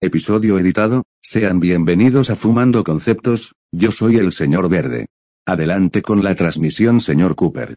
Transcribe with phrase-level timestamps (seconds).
[0.00, 5.06] Episodio editado, sean bienvenidos a Fumando Conceptos, yo soy el señor Verde.
[5.44, 7.74] Adelante con la transmisión señor Cooper.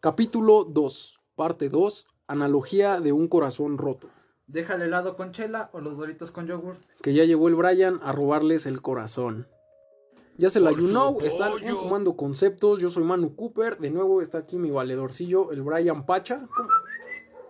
[0.00, 4.10] Capítulo 2, parte 2, analogía de un corazón roto.
[4.46, 6.76] Déjale helado con chela o los doritos con yogur.
[7.00, 9.48] Que ya llegó el Brian a robarles el corazón.
[10.36, 14.20] Ya se la you know, están en Fumando Conceptos, yo soy Manu Cooper, de nuevo
[14.20, 16.46] está aquí mi valedorcillo, el Brian Pacha.
[16.54, 16.68] ¿Cómo,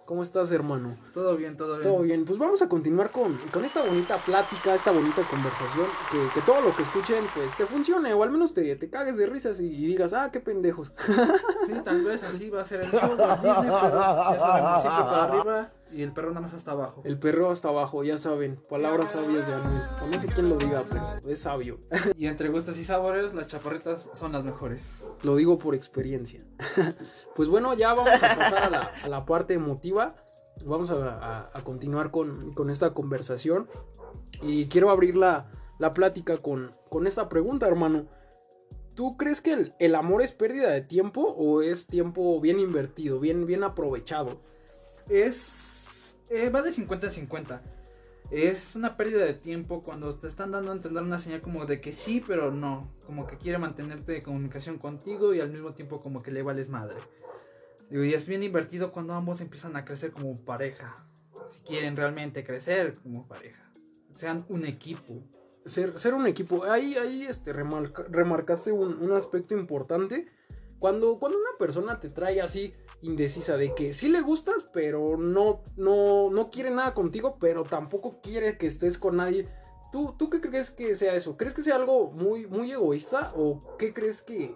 [0.08, 0.96] cómo estás, hermano?
[1.12, 1.82] Todo bien, todo bien.
[1.82, 6.18] Todo bien, pues vamos a continuar con, con esta bonita plática, esta bonita conversación, que,
[6.32, 9.26] que todo lo que escuchen, pues te funcione, o al menos te, te cagues de
[9.26, 10.92] risas y, y digas, ah, qué pendejos.
[11.66, 15.04] Sí, tal vez así va a ser el show de Disney, pero ya sabemos, siempre
[15.04, 17.02] para arriba y el perro nada más hasta abajo.
[17.04, 19.82] El perro hasta abajo, ya saben, palabras sabias de Anuel.
[20.10, 21.78] No sé quién lo diga, pero es sabio.
[22.16, 24.88] Y entre gustos y sabores, las chaparritas son las mejores.
[25.22, 26.40] Lo digo por experiencia.
[27.34, 30.08] pues bueno, ya vamos a pasar a la, a la parte emotiva.
[30.64, 33.68] Vamos a, a- a continuar con, con esta conversación.
[34.42, 38.06] Y quiero abrir la, la plática con, con esta pregunta, hermano.
[38.94, 43.20] ¿Tú crees que el, el amor es pérdida de tiempo o es tiempo bien invertido,
[43.20, 44.40] bien, bien aprovechado?
[45.08, 45.77] Es.
[46.30, 47.62] Eh, va de 50 a 50.
[48.30, 51.80] Es una pérdida de tiempo cuando te están dando a entender una señal como de
[51.80, 52.92] que sí, pero no.
[53.06, 56.68] Como que quiere mantenerte en comunicación contigo y al mismo tiempo como que le vales
[56.68, 56.96] madre.
[57.88, 60.94] Digo, y es bien invertido cuando ambos empiezan a crecer como pareja.
[61.50, 63.62] Si quieren realmente crecer como pareja.
[64.10, 65.22] Sean un equipo.
[65.64, 66.64] ser, ser un equipo.
[66.64, 70.26] Ahí, ahí este, remarca- remarcaste un, un aspecto importante.
[70.78, 75.62] Cuando, cuando una persona te trae así indecisa de que sí le gustas, pero no,
[75.76, 79.48] no, no quiere nada contigo, pero tampoco quiere que estés con nadie.
[79.90, 81.36] ¿Tú, ¿Tú qué crees que sea eso?
[81.36, 83.32] ¿Crees que sea algo muy, muy egoísta?
[83.36, 84.54] ¿O qué crees que...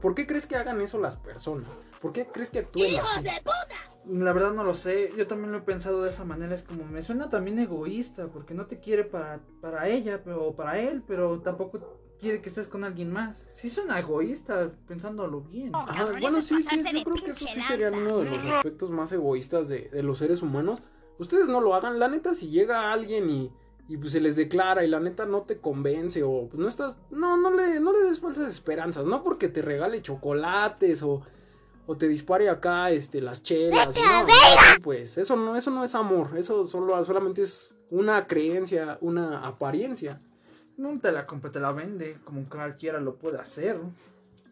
[0.00, 1.70] ¿Por qué crees que hagan eso las personas?
[2.00, 3.28] ¿Por qué crees que actúen así?
[4.06, 6.84] La verdad no lo sé, yo también lo he pensado de esa manera, es como
[6.86, 11.04] me suena también egoísta, porque no te quiere para, para ella pero, o para él,
[11.06, 13.46] pero tampoco quiere que estés con alguien más.
[13.52, 15.72] Sí suena egoísta, pensándolo bien.
[15.74, 19.10] Ajá, bueno, sí, sí, yo creo que eso sí sería uno de los aspectos más
[19.10, 20.82] egoístas de, de los seres humanos.
[21.18, 23.52] Ustedes no lo hagan, la neta, si llega alguien y,
[23.88, 26.96] y pues se les declara y la neta no te convence o pues no estás,
[27.10, 31.22] no, no le, no le des falsas esperanzas, no porque te regale chocolates o,
[31.86, 34.28] o te dispare acá este, las chelas, no, no,
[34.82, 40.18] pues eso no, eso no es amor, eso solo, solamente es una creencia, una apariencia.
[40.76, 43.78] No te la compra, te la vende, como cualquiera lo puede hacer.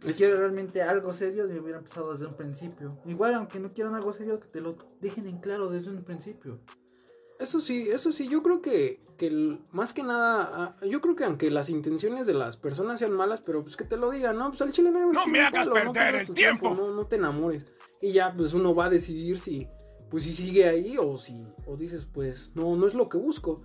[0.02, 2.88] Si Es- quiere realmente algo serio, le hubiera empezado desde un principio.
[3.06, 6.58] Igual, aunque no quieran algo serio, que te lo dejen en claro desde un principio.
[7.38, 11.16] Eso sí, eso sí, yo creo que, que el- más que nada, ah, yo creo
[11.16, 14.36] que aunque las intenciones de las personas sean malas, pero pues que te lo digan,
[14.36, 14.48] ¿no?
[14.50, 16.74] Pues al chile No me hagas perder pierdas el tu tiempo.
[16.74, 17.66] No, no te enamores.
[18.02, 19.66] Y ya, pues uno va a decidir si,
[20.10, 21.34] pues si sigue ahí o si,
[21.66, 23.62] o dices, pues no, no es lo que busco.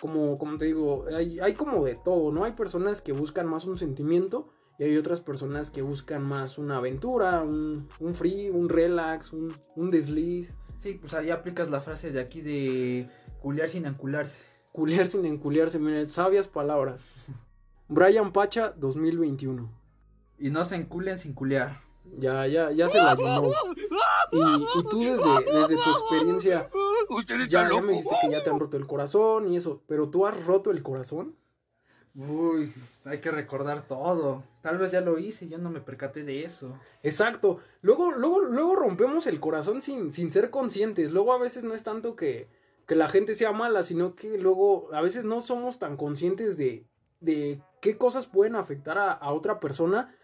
[0.00, 2.44] Como, como te digo, hay, hay como de todo, ¿no?
[2.44, 6.78] Hay personas que buscan más un sentimiento y hay otras personas que buscan más una
[6.78, 10.54] aventura, un, un free, un relax, un, un desliz.
[10.78, 13.04] Sí, pues ahí aplicas la frase de aquí de
[13.40, 14.42] culiar sin ancularse.
[14.72, 17.04] Culiar sin enculiarse, miren, sabias palabras.
[17.88, 19.70] Brian Pacha 2021.
[20.38, 21.82] Y no se enculen sin culiar.
[22.18, 23.50] Ya, ya, ya se la llenó.
[24.32, 26.70] Y, y tú desde, desde tu experiencia,
[27.08, 29.82] Usted está ya, ya me dijiste que ya te han roto el corazón y eso,
[29.86, 31.34] pero tú has roto el corazón.
[32.14, 32.72] Uy,
[33.04, 34.42] hay que recordar todo.
[34.60, 36.72] Tal vez ya lo hice, yo no me percaté de eso.
[37.02, 37.58] Exacto.
[37.82, 41.12] Luego, luego, luego rompemos el corazón sin, sin ser conscientes.
[41.12, 42.48] Luego a veces no es tanto que,
[42.86, 46.84] que la gente sea mala, sino que luego a veces no somos tan conscientes de,
[47.20, 50.14] de qué cosas pueden afectar a, a otra persona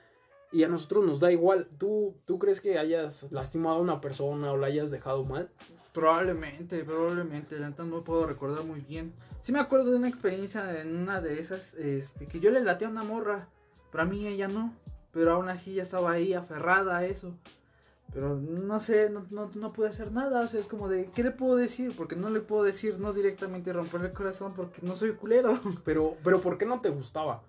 [0.56, 1.68] y a nosotros nos da igual.
[1.76, 5.50] ¿Tú, ¿Tú crees que hayas lastimado a una persona o la hayas dejado mal?
[5.92, 9.12] Probablemente, probablemente, la no puedo recordar muy bien.
[9.42, 12.86] Sí me acuerdo de una experiencia en una de esas, este, que yo le laté
[12.86, 13.48] a una morra,
[13.92, 14.72] pero a mí ella no.
[15.12, 17.34] Pero aún así ya estaba ahí aferrada a eso.
[18.14, 21.22] Pero no sé, no, no, no pude hacer nada, o sea, es como de, ¿qué
[21.22, 21.94] le puedo decir?
[21.94, 25.60] Porque no le puedo decir no directamente romperle el corazón porque no soy culero.
[25.84, 27.42] Pero, pero ¿por qué no te gustaba?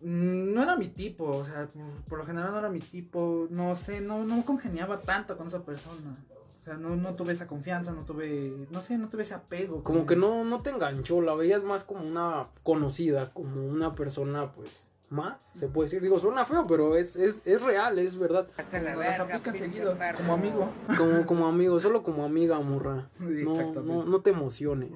[0.00, 3.46] Mm, No era mi tipo, o sea, por, por lo general no era mi tipo,
[3.50, 6.16] no sé, no, no congeniaba tanto con esa persona.
[6.58, 9.82] O sea, no, no tuve esa confianza, no tuve, no sé, no tuve ese apego.
[9.84, 14.52] Como que no, no te enganchó, la veías más como una conocida, como una persona,
[14.52, 16.02] pues, más, se puede decir.
[16.02, 18.48] Digo, suena feo, pero es, es, es real, es verdad.
[18.72, 20.68] Las aplican seguido, como amigo.
[20.98, 23.06] Como, como amigo, solo como amiga, morra.
[23.16, 23.82] Sí, No, exactamente.
[23.94, 24.90] no, no te emociones.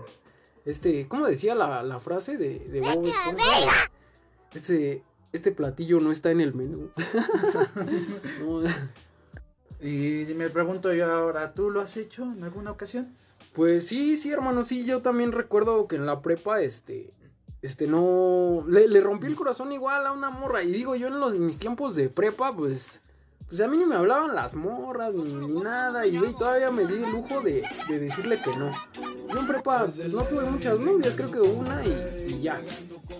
[0.66, 3.90] Este, ¿cómo decía la, la frase de, de Bob Esponja?
[4.54, 5.02] Este,
[5.32, 6.90] este platillo no está en el menú.
[8.40, 8.62] No,
[9.80, 13.14] Y me pregunto yo ahora, ¿tú lo has hecho en alguna ocasión?
[13.54, 17.12] Pues sí, sí, hermano, sí, yo también recuerdo que en la prepa, este,
[17.62, 20.62] este, no, le, le rompí el corazón igual a una morra.
[20.62, 23.00] Y digo, yo en los, en mis tiempos de prepa, pues,
[23.48, 26.06] pues a mí ni me hablaban las morras ni, ni nada.
[26.06, 28.72] Y güey, todavía me di el lujo de, de decirle que no.
[29.28, 32.60] Yo en prepa no tuve muchas novias, creo que una y, y ya.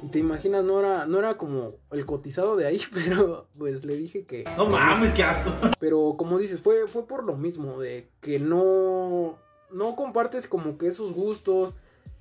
[0.03, 3.97] Y te imaginas, no era, no era como el cotizado de ahí, pero pues le
[3.97, 4.44] dije que.
[4.56, 5.50] No mames, qué asco.
[5.79, 9.39] Pero como dices, fue, fue por lo mismo, de que no,
[9.71, 11.75] no compartes como que esos gustos.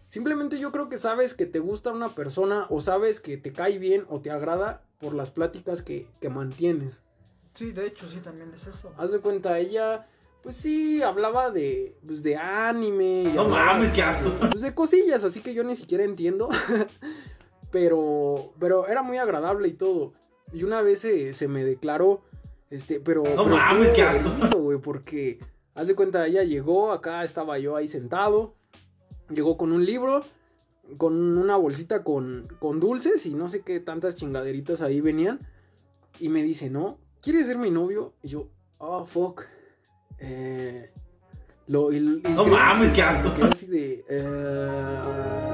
[0.08, 3.80] Simplemente yo creo que sabes que te gusta una persona o sabes que te cae
[3.80, 7.02] bien o te agrada por las pláticas que, que mantienes.
[7.54, 8.92] Sí, de hecho, sí, también es eso.
[8.98, 10.08] Haz de cuenta, ella,
[10.42, 13.24] pues sí, hablaba de, pues, de anime.
[13.24, 14.32] y No mames, qué asco.
[14.40, 16.50] Pues de cosillas, así que yo ni siquiera entiendo.
[17.72, 20.14] pero, pero era muy agradable y todo.
[20.54, 22.22] Y una vez se, se me declaró,
[22.70, 23.24] este, pero...
[23.24, 25.40] No pero mames, qué erizo, güey, porque,
[25.76, 28.56] haz de cuenta, ella llegó, acá estaba yo ahí sentado,
[29.30, 30.24] llegó con un libro,
[30.98, 35.40] con una bolsita con, con dulces y no sé qué tantas chingaderitas ahí venían.
[36.20, 36.98] Y me dice, ¿no?
[37.22, 38.14] ¿Quieres ser mi novio?
[38.22, 39.44] Y yo, oh, fuck.
[40.20, 40.92] Eh,
[41.68, 42.02] lo, y- y
[42.34, 43.44] No creo mames, que- qué asco.
[43.46, 44.04] así de...
[44.10, 45.48] eh,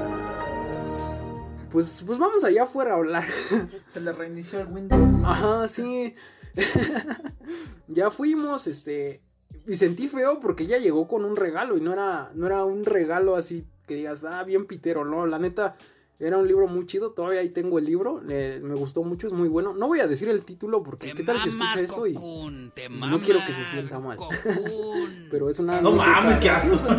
[1.70, 3.24] pues, pues vamos allá afuera a hablar.
[3.88, 5.12] Se le reinició el Windows.
[5.24, 6.14] Ajá, sí.
[7.88, 9.20] ya fuimos, este.
[9.66, 12.84] Y sentí feo porque ella llegó con un regalo y no era, no era un
[12.84, 15.26] regalo así que digas, ah, bien pitero, no.
[15.26, 15.76] La neta,
[16.20, 17.12] era un libro muy chido.
[17.12, 18.20] Todavía ahí tengo el libro.
[18.22, 19.74] me gustó mucho, es muy bueno.
[19.74, 22.06] No voy a decir el título porque, ¿qué tal si escucha esto?
[22.06, 24.18] Y, no quiero que se sienta mal.
[25.30, 25.80] pero es una.
[25.80, 26.98] No mames, qué asco.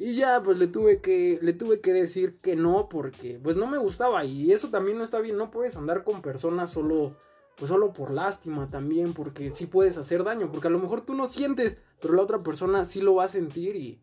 [0.00, 3.66] Y ya, pues le tuve que, le tuve que decir que no, porque pues no
[3.66, 4.24] me gustaba.
[4.24, 5.36] Y eso también no está bien.
[5.36, 7.18] No puedes andar con personas solo,
[7.56, 10.50] pues solo por lástima también, porque sí puedes hacer daño.
[10.50, 13.28] Porque a lo mejor tú no sientes, pero la otra persona sí lo va a
[13.28, 14.00] sentir y,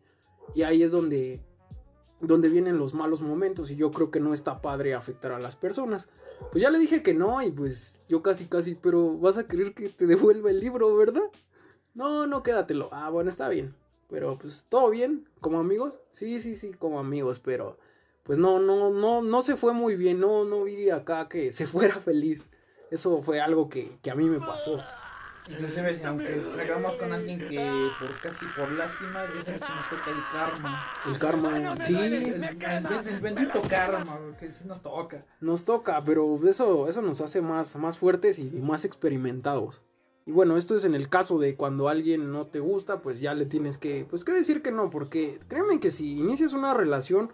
[0.54, 1.42] y ahí es donde,
[2.20, 3.72] donde vienen los malos momentos.
[3.72, 6.08] Y yo creo que no está padre afectar a las personas.
[6.52, 9.74] Pues ya le dije que no y pues yo casi, casi, pero vas a querer
[9.74, 11.28] que te devuelva el libro, ¿verdad?
[11.94, 12.88] No, no, quédatelo.
[12.92, 13.74] Ah, bueno, está bien.
[14.08, 16.00] Pero pues todo bien, como amigos.
[16.10, 17.78] Sí, sí, sí, como amigos, pero
[18.22, 20.18] pues no, no, no, no se fue muy bien.
[20.20, 22.44] No, no vi acá que se fuera feliz.
[22.90, 24.78] Eso fue algo que, que a mí me pasó.
[25.48, 27.56] Inclusive, aunque salgamos con alguien que
[28.00, 30.84] por casi por lástima, ya sabes que nos toca el karma.
[31.06, 32.44] El karma, sí, El, el-
[33.08, 35.24] el bendito karma, que sí nos toca.
[35.40, 39.80] nos toca, pero eso, eso nos hace más, más fuertes y más experimentados.
[40.28, 43.32] Y bueno, esto es en el caso de cuando alguien no te gusta, pues ya
[43.32, 47.32] le tienes que, pues que decir que no, porque créeme que si inicias una relación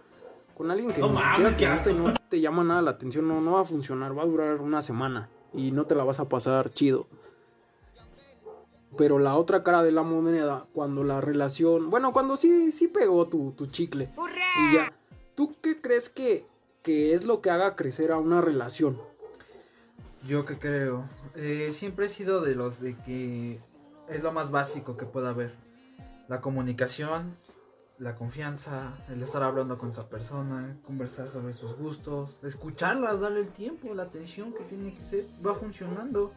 [0.55, 2.91] con alguien que No ni mames, siquiera te gusta y no te llama nada la
[2.91, 6.05] atención, no, no va a funcionar, va a durar una semana y no te la
[6.05, 7.07] vas a pasar chido.
[8.97, 13.27] Pero la otra cara de la moneda, cuando la relación, bueno, cuando sí, sí pegó
[13.27, 14.09] tu, tu chicle.
[14.69, 14.93] Y ya,
[15.35, 16.47] ¿tú qué crees que,
[16.81, 18.97] que es lo que haga crecer a una relación?
[20.27, 23.59] Yo que creo, eh, siempre he sido de los de que
[24.09, 25.53] es lo más básico que pueda haber.
[26.27, 27.37] La comunicación,
[27.99, 33.49] la confianza, el estar hablando con esa persona, conversar sobre sus gustos, escucharla, darle el
[33.49, 36.33] tiempo, la atención que tiene que ser, va funcionando.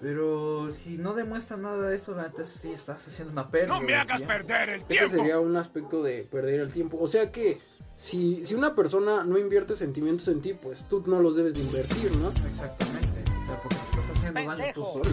[0.00, 3.74] Pero si no demuestra nada de eso, la neta sí estás haciendo una pérdida.
[3.74, 4.26] No me hagas ya.
[4.26, 5.16] perder el Ese tiempo.
[5.16, 6.98] sería un aspecto de perder el tiempo.
[7.00, 7.60] O sea que
[7.94, 11.60] si, si una persona no invierte sentimientos en ti, pues tú no los debes de
[11.62, 12.28] invertir, ¿no?
[12.46, 13.24] Exactamente.
[13.44, 15.10] O sea, porque te estás haciendo daño tú solo.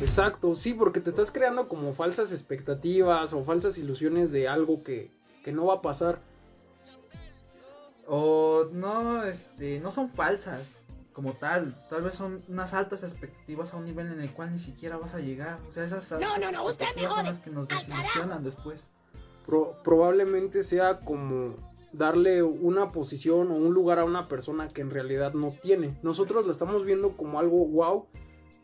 [0.00, 5.10] Exacto, sí, porque te estás creando como falsas expectativas o falsas ilusiones de algo que,
[5.42, 6.20] que no va a pasar.
[8.06, 10.70] O no, este, no son falsas
[11.12, 11.84] como tal.
[11.90, 15.14] Tal vez son unas altas expectativas a un nivel en el cual ni siquiera vas
[15.14, 15.58] a llegar.
[15.68, 18.84] O sea, esas altas no, no, usted me expectativas son las que nos desilusionan después.
[19.46, 21.54] Pro- probablemente sea como
[21.92, 25.96] darle una posición o un lugar a una persona que en realidad no tiene.
[26.02, 28.06] Nosotros la estamos viendo como algo wow,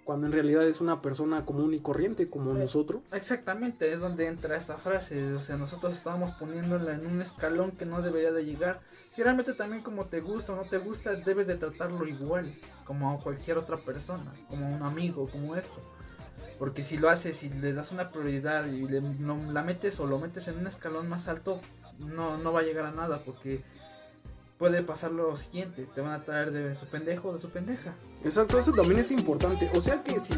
[0.05, 2.59] cuando en realidad es una persona común y corriente como Sí.
[2.59, 3.01] nosotros.
[3.13, 5.33] Exactamente, es donde entra esta frase.
[5.33, 8.81] O sea, nosotros estábamos poniéndola en un escalón que no debería de llegar.
[9.15, 12.55] Si realmente también como te gusta o no te gusta, debes de tratarlo igual,
[12.85, 15.81] como a cualquier otra persona, como a un amigo, como esto.
[16.59, 20.07] Porque si lo haces y le das una prioridad y le, no- la metes o
[20.07, 21.61] lo metes en un escalón más alto,
[21.99, 23.63] no, no va a llegar a nada porque
[24.59, 27.95] puede pasar lo siguiente, te van a traer de su pendejo o de su pendeja.
[28.25, 29.71] Exacto, eso también es importante.
[29.75, 30.35] O sea que si,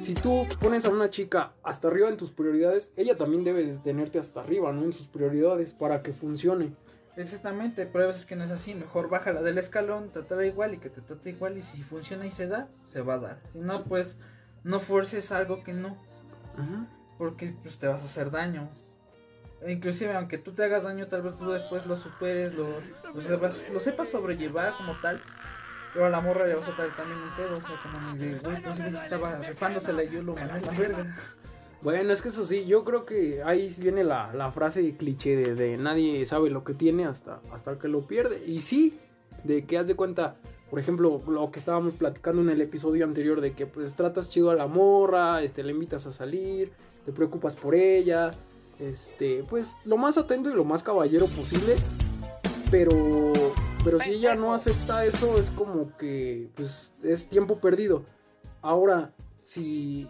[0.00, 3.78] si tú pones a una chica hasta arriba en tus prioridades, ella también debe de
[3.78, 4.84] tenerte hasta arriba, ¿no?
[4.84, 6.72] En sus prioridades para que funcione.
[7.16, 10.78] Exactamente, pero a veces que no es así, mejor bájala del escalón, trátala igual y
[10.78, 13.40] que te trate igual y si funciona y se da, se va a dar.
[13.52, 14.18] Si no, pues
[14.62, 15.96] no forces algo que no.
[17.18, 18.68] Porque pues, te vas a hacer daño.
[19.66, 22.68] Inclusive aunque tú te hagas daño, tal vez tú después lo superes, lo,
[23.12, 25.20] lo, sepas, sobrellevar como tal.
[25.92, 28.38] Pero a la morra le vas a traer también un pedo, o sea, como de,
[28.38, 30.36] güey, pues estaba rifándosela y yo lo.
[31.80, 35.54] Bueno, es que eso sí, yo creo que ahí viene la, la frase cliché de,
[35.54, 38.42] de, nadie sabe lo que tiene hasta, hasta que lo pierde.
[38.44, 38.98] Y sí,
[39.44, 40.36] de que haz de cuenta,
[40.70, 44.50] por ejemplo, lo que estábamos platicando en el episodio anterior, de que pues tratas chido
[44.50, 46.72] a la morra, este, le invitas a salir,
[47.04, 48.32] te preocupas por ella,
[48.78, 51.76] este, pues lo más atento y lo más caballero posible.
[52.70, 53.32] Pero,
[53.82, 58.04] pero si ella no acepta eso, es como que, pues, es tiempo perdido.
[58.60, 60.08] Ahora, si,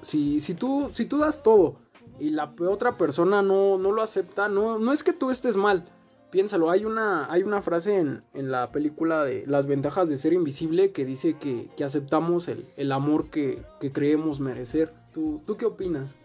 [0.00, 1.76] si, si, tú, si tú das todo
[2.20, 5.88] y la otra persona no, no lo acepta, no, no es que tú estés mal.
[6.30, 10.32] Piénsalo, hay una, hay una frase en, en la película de Las ventajas de ser
[10.32, 14.92] invisible que dice que, que aceptamos el, el amor que, que, creemos merecer.
[15.12, 16.16] ¿Tú, ¿Tú qué opinas?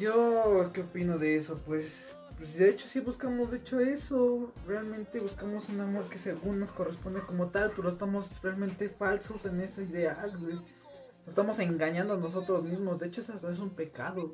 [0.00, 1.60] Yo, ¿qué opino de eso?
[1.66, 6.58] Pues, pues de hecho sí buscamos, de hecho eso, realmente buscamos un amor que según
[6.58, 10.54] nos corresponde como tal, pero estamos realmente falsos en ese ideal, güey.
[10.54, 14.32] Nos estamos engañando a nosotros mismos, de hecho eso es un pecado.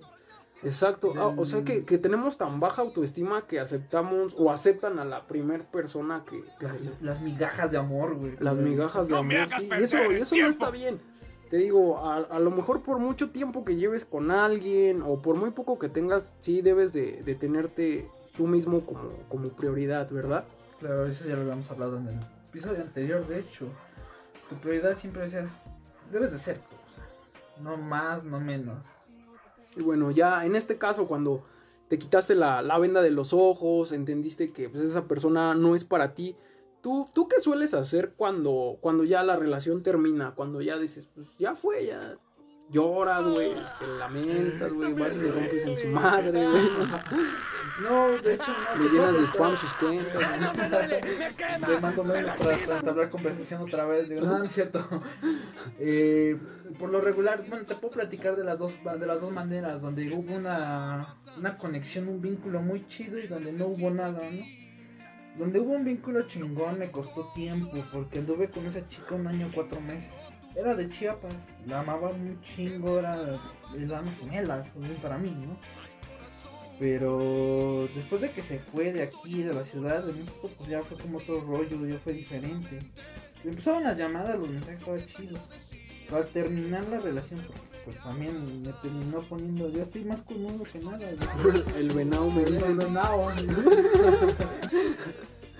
[0.62, 5.04] Exacto, ah, o sea que, que, tenemos tan baja autoestima que aceptamos o aceptan a
[5.04, 6.44] la primer persona que...
[6.58, 8.36] que las, las, migajas de amor, güey.
[8.38, 10.98] Las migajas de no amor, sí, y eso, y eso no está bien
[11.48, 15.36] te digo, a, a, lo mejor por mucho tiempo que lleves con alguien o por
[15.36, 20.44] muy poco que tengas, sí debes de, de tenerte tú mismo como, como prioridad, ¿verdad?
[20.78, 23.66] Claro, eso ya lo habíamos hablado en el episodio anterior, de hecho.
[24.48, 25.66] Tu prioridad siempre seas,
[26.12, 27.04] debes de ser tú, o sea,
[27.62, 28.84] no más, no menos.
[29.76, 31.44] Y bueno, ya en este caso, cuando
[31.88, 35.84] te quitaste la, la venda de los ojos, entendiste que pues, esa persona no es
[35.84, 36.36] para ti,
[36.86, 40.36] ¿Tú, ¿Tú qué sueles hacer cuando, cuando ya la relación termina?
[40.36, 42.16] Cuando ya dices, pues ya fue, ya
[42.70, 43.50] lloras, güey,
[43.80, 46.62] te lamentas, güey, vas y le rompes en su madre, güey.
[47.82, 48.84] No, de hecho no.
[48.84, 50.22] Le llenas de spam sus cuentas.
[51.68, 54.08] Le mando menos para entablar conversación otra vez.
[54.08, 54.86] Digo, no, no es cierto.
[55.80, 56.38] Eh,
[56.78, 60.08] por lo regular, bueno, te puedo platicar de las dos, de las dos maneras, donde
[60.12, 64.65] hubo una, una conexión, un vínculo muy chido y donde no hubo nada, ¿no?
[65.38, 69.48] Donde hubo un vínculo chingón me costó tiempo porque anduve con esa chica un año
[69.54, 70.10] cuatro meses.
[70.54, 71.34] Era de Chiapas,
[71.66, 73.38] la amaba muy chingo, era
[73.76, 75.58] eran gemelas, para mí, ¿no?
[76.78, 80.82] Pero después de que se fue de aquí, de la ciudad de México, pues ya
[80.82, 82.80] fue como otro rollo, ya fue diferente.
[83.44, 85.38] empezaban las llamadas, los mensajes estaba chido.
[86.10, 87.40] Para terminar la relación,
[87.86, 91.08] pues también me terminó poniendo, yo estoy más cómodo que nada.
[91.78, 92.66] El venado me dice.
[92.66, 93.28] El venado.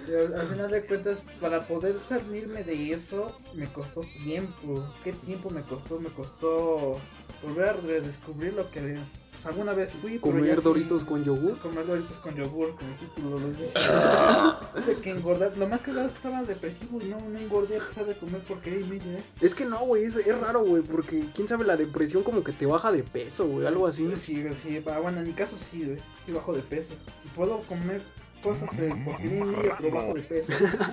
[0.09, 4.85] al final de cuentas, para poder salirme de eso, me costó tiempo.
[5.05, 6.01] ¿Qué tiempo me costó?
[6.01, 6.99] Me costó
[7.45, 8.99] volver a redescubrir lo que
[9.47, 10.19] alguna vez fui.
[10.19, 11.59] Comer doritos con yogur.
[11.59, 13.73] Comer doritos con yogur, como el título lo dice.
[14.87, 15.57] de que engordar.
[15.57, 18.41] Lo más que es que estaba depresivo y no, no engordé a pesar de comer
[18.47, 19.19] porque media.
[19.41, 22.53] Es que no, güey, es, es, raro, güey, porque quién sabe, la depresión como que
[22.53, 24.09] te baja de peso, güey, algo así.
[24.17, 26.93] Sí, sí, bueno, en mi caso sí, güey, sí bajo de peso.
[27.25, 28.03] Y puedo comer
[28.43, 30.53] cosas de porquería pero bajo de peso.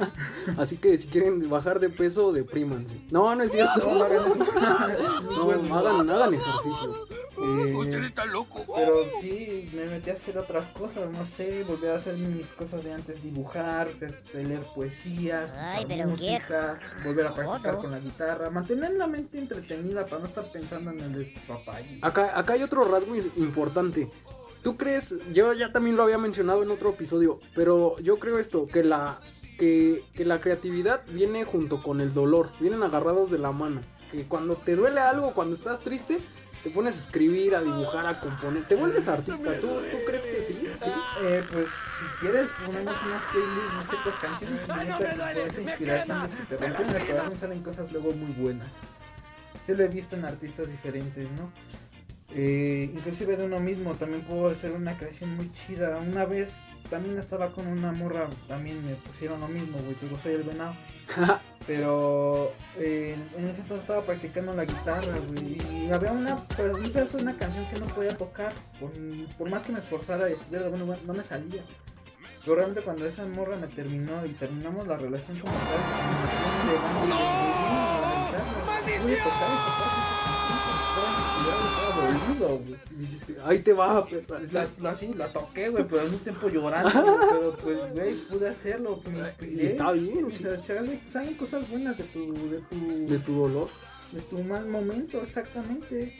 [0.58, 2.96] Así que si quieren bajar de peso, deprímanse.
[3.12, 3.80] No, no es cierto.
[3.80, 7.08] No, no hagan, no, hagan, hagan ejercicio.
[7.44, 8.64] Eh, Usted está loco.
[8.74, 12.84] Pero sí, me metí a hacer otras cosas, no sé, volví a hacer mis cosas
[12.84, 18.50] de antes, dibujar, de, leer poesías, Ay, pero música, volver a practicar con la guitarra,
[18.50, 21.74] mantener la mente entretenida para no estar pensando en el papá.
[22.02, 24.10] Acá, acá hay otro rasgo importante.
[24.62, 25.16] ¿Tú crees?
[25.34, 29.20] Yo ya también lo había mencionado en otro episodio, pero yo creo esto, que la,
[29.60, 33.82] que, que la creatividad viene junto con el dolor, vienen agarrados de la mano.
[34.10, 36.20] Que cuando te duele algo, cuando estás triste,
[36.64, 39.60] te pones a escribir, a dibujar, a componer, te vuelves artista.
[39.60, 40.64] ¿Tú, tú crees que sí?
[40.82, 40.92] ¿Sí?
[41.22, 46.30] Eh, pues si quieres ponemos unas playlists de ciertas canciones y con esa inspiración de
[46.30, 48.72] que te rompen el corazón salen cosas luego muy buenas.
[49.66, 51.52] Sí lo he visto en artistas diferentes, ¿no?
[52.36, 55.98] Eh, inclusive de uno mismo también puedo hacer una creación muy chida.
[55.98, 56.54] Una vez
[56.90, 60.76] también estaba con una morra, también me pusieron lo mismo, güey, digo, soy el venado.
[61.66, 65.58] Pero eh, en ese entonces estaba practicando la guitarra, güey.
[65.72, 68.54] Y había una, pues, un pedazo de una canción que no podía tocar.
[68.80, 68.92] Por,
[69.38, 71.64] por más que me esforzara y estudiara, bueno, no me salía.
[72.44, 75.64] Pero realmente cuando esa morra me terminó y terminamos la relación como tal,
[76.66, 79.02] me de banda y de la guitarra.
[79.02, 82.80] Voy a tocar esa parte, esa canción, como si estaba dolido, güey.
[82.92, 84.30] Dijiste, ahí te va, pues.
[84.52, 88.50] La, la, sí, la toqué, güey, pero al mismo tiempo llorando, pero pues, güey, pude
[88.50, 89.64] hacerlo, pues, me inspiré.
[89.64, 90.46] Y está bien, sí.
[90.46, 93.08] O sea, salen, salen cosas buenas de tu, de tu...
[93.08, 93.70] De tu dolor.
[94.12, 96.20] De tu mal momento, exactamente.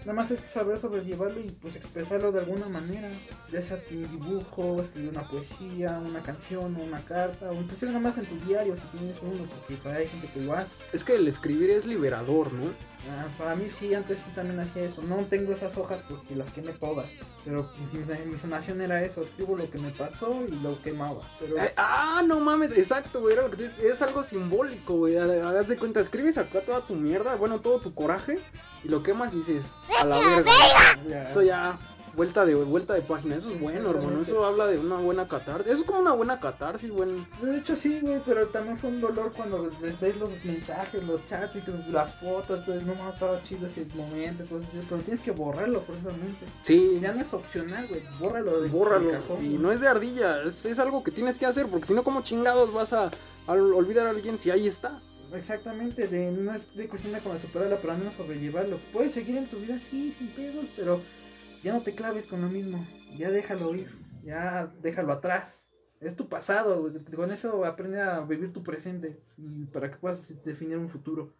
[0.00, 3.08] Nada más es saber sobrellevarlo y pues expresarlo de alguna manera.
[3.52, 8.16] Ya sea un dibujo, escribir una poesía, una canción, una carta, o inclusive nada más
[8.16, 10.72] en tu diario si tienes uno, porque para hay gente que lo hace.
[10.92, 12.72] Es que el escribir es liberador, ¿no?
[13.08, 15.02] Ah, para mí sí, antes sí también hacía eso.
[15.02, 17.06] No tengo esas hojas porque las quemé todas.
[17.44, 21.22] Pero mi, mi sanación era eso, escribo lo que me pasó y lo quemaba.
[21.38, 21.56] Pero...
[21.58, 23.36] Eh, ah, no mames, exacto, güey.
[23.82, 25.16] Es algo simbólico, güey.
[25.16, 28.38] Hagas de cuenta, escribes acá toda tu mierda, bueno, todo tu coraje,
[28.84, 29.64] y lo quemas y dices,
[29.98, 30.52] a la verga.
[31.28, 31.78] Esto ya
[32.14, 33.36] vuelta de vuelta de página.
[33.36, 34.20] Eso es bueno, hermano.
[34.20, 35.66] Eso habla de una buena catarsis.
[35.66, 37.10] Eso es como una buena catarsis, güey.
[37.42, 41.56] De hecho, sí, güey, pero también fue un dolor cuando ves los mensajes, los chats
[41.56, 42.60] y las fotos.
[42.60, 44.42] Entonces, no más estaba chido ese momento.
[44.42, 46.46] Entonces, pero tienes que borrarlo precisamente.
[46.62, 46.98] Sí.
[47.00, 48.02] Ya no es opcional, güey.
[48.18, 49.10] Bórralo de Bórralo.
[49.40, 50.42] y no es de ardilla.
[50.42, 51.66] Es, es, algo que tienes que hacer.
[51.66, 53.10] Porque si no, como chingados vas a,
[53.46, 55.00] olvidar a alguien si ahí está?
[55.34, 58.78] Exactamente, de, no es de cuestión de como superarla, pero al menos sobrellevarlo.
[58.92, 61.00] Puedes seguir en tu vida, sí, sin pedos, pero
[61.62, 62.86] ya no te claves con lo mismo,
[63.16, 63.90] ya déjalo ir,
[64.22, 65.66] ya déjalo atrás.
[66.00, 70.78] Es tu pasado, con eso aprende a vivir tu presente y para que puedas definir
[70.78, 71.30] un futuro.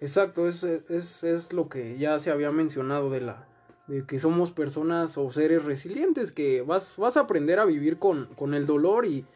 [0.00, 3.46] Exacto, es, es, es lo que ya se había mencionado de la
[3.90, 8.26] de que somos personas o seres resilientes, que vas, vas a aprender a vivir con,
[8.36, 9.26] con el dolor y,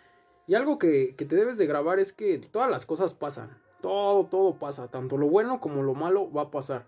[0.47, 3.50] y algo que, que, te debes de grabar es que todas las cosas pasan,
[3.83, 6.87] todo, todo pasa, tanto lo bueno como lo malo va a pasar,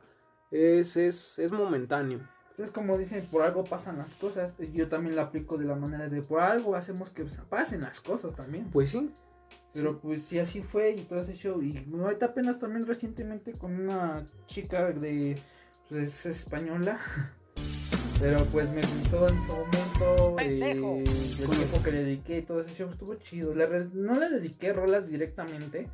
[0.53, 2.21] es, es, es momentáneo.
[2.59, 4.55] Es como dicen, por algo pasan las cosas.
[4.73, 8.35] Yo también lo aplico de la manera de por algo hacemos que pasen las cosas
[8.35, 8.65] también.
[8.71, 9.11] Pues sí.
[9.75, 11.63] Pero pues sí, así fue y todo ese show.
[11.63, 15.39] Y ahorita apenas también recientemente con una chica de.
[15.91, 16.99] Pues española.
[18.21, 20.37] Pero pues me gustó en su momento.
[20.41, 23.55] Eh, el tiempo que le dediqué y todo ese show estuvo chido.
[23.55, 25.89] no le dediqué rolas directamente.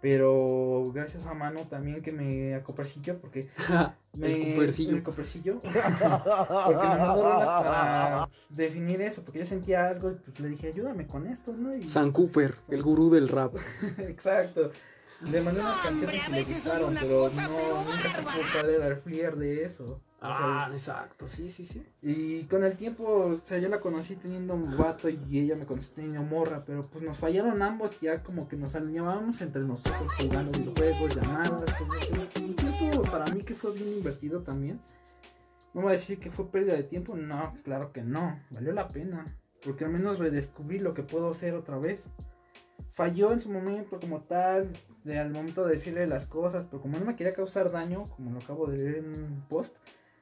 [0.00, 3.48] Pero gracias a Mano también que me acopercillo porque
[4.16, 4.96] me, el copercillo.
[4.96, 5.60] El copercillo.
[5.62, 11.06] porque me mandó para definir eso, porque yo sentía algo y pues le dije, ayúdame
[11.06, 11.74] con esto, ¿no?
[11.76, 13.54] Y, San Cooper, el gurú del rap.
[13.98, 14.70] Exacto.
[15.30, 18.96] Le mandé unas canciones y le gustaron, pero no, nunca se pudo cuál era el
[18.96, 20.00] flair de eso.
[20.22, 21.82] Ah, exacto, sí, sí, sí.
[22.02, 25.64] Y con el tiempo, o sea, yo la conocí teniendo un vato y ella me
[25.64, 30.12] conoció teniendo morra, pero pues nos fallaron ambos, ya como que nos alineábamos entre nosotros
[30.20, 32.10] jugando videojuegos, llamadas, cosas
[32.42, 34.78] Un tiempo para mí que fue bien invertido también.
[35.72, 38.88] No voy a decir que fue pérdida de tiempo, no, claro que no, valió la
[38.88, 42.10] pena, porque al menos redescubrí lo que puedo hacer otra vez.
[42.92, 44.70] Falló en su momento como tal,
[45.04, 48.32] de, al momento de decirle las cosas, pero como no me quería causar daño, como
[48.32, 49.76] lo acabo de leer en un post,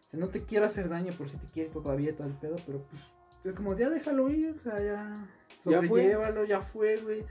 [0.08, 2.56] o sea, no te quiero hacer daño por si te quieres todavía todo el pedo,
[2.64, 3.02] pero pues
[3.44, 5.28] es como ya déjalo ir, o sea, ya
[5.62, 7.26] sobrelllévalo, ya fue, güey.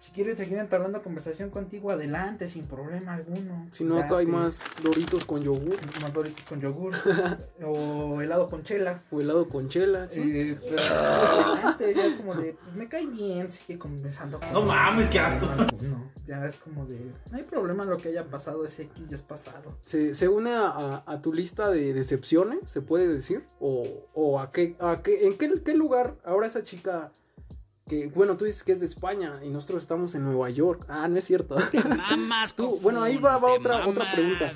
[0.00, 3.66] Si quieres seguir entablando conversación contigo, adelante, sin problema alguno.
[3.72, 5.76] Si no, acá hay más doritos con yogur.
[6.00, 6.92] Más doritos con yogur.
[7.64, 9.02] o helado con chela.
[9.10, 10.20] O helado con chela, sí.
[10.22, 14.38] Eh, pero adelante, ya es como de, pues me cae bien, sigue conversando.
[14.52, 15.46] no mames, qué asco.
[15.80, 19.16] No, ya es como de, no hay problema lo que haya pasado, ese X ya
[19.16, 19.76] es pasado.
[19.82, 23.44] ¿Se, se une a, a, tu lista de decepciones, se puede decir?
[23.58, 23.84] ¿O,
[24.14, 27.10] o a qué, a qué, en qué, qué lugar ahora esa chica
[27.88, 30.84] que bueno, tú dices que es de España y nosotros estamos en Nueva York.
[30.88, 31.56] Ah, no es cierto.
[32.56, 34.52] tú, bueno, ahí va, otra, otra pregunta.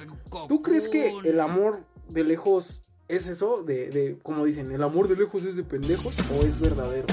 [0.48, 3.62] ¿Tú crees que el amor de lejos es eso?
[3.62, 7.06] De, de, como dicen, ¿el amor de lejos es de pendejos o es verdadero?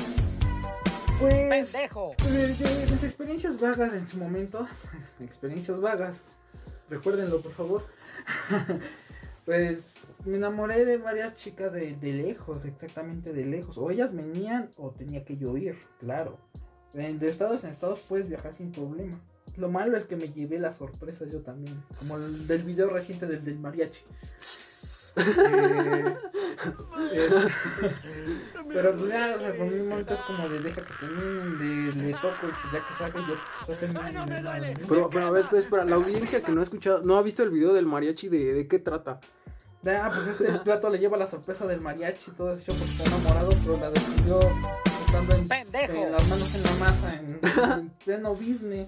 [1.19, 2.15] Pues, Pendejo.
[2.32, 4.65] De, mis experiencias vagas en su momento,
[5.19, 6.23] experiencias vagas,
[6.89, 7.84] recuérdenlo por favor.
[9.45, 13.77] pues me enamoré de varias chicas de, lejos, exactamente de lejos.
[13.77, 16.38] O ellas venían o tenía que yo ir, claro.
[16.93, 19.19] De estados en estados puedes viajar sin problema.
[19.55, 21.84] Lo malo es que me llevé las sorpresas yo también.
[21.99, 24.01] Como el del video reciente del, del mariachi.
[27.12, 27.38] Eh,
[28.67, 32.03] pero pues ya, o sea, por mi momento es como de deja que terminen, de
[32.03, 33.36] le toco y pues ya que saque yo,
[33.67, 37.23] yo Pero, pero a ver, pues, para la audiencia que no ha escuchado, no ha
[37.23, 39.19] visto el video del mariachi, ¿de, de qué trata?
[39.86, 43.06] Ah, pues este plato le lleva la sorpresa del mariachi y todo eso porque está
[43.06, 44.39] enamorado, pero la decidió
[45.06, 45.42] estando en,
[45.96, 48.88] en, las manos en la masa, en, en pleno business.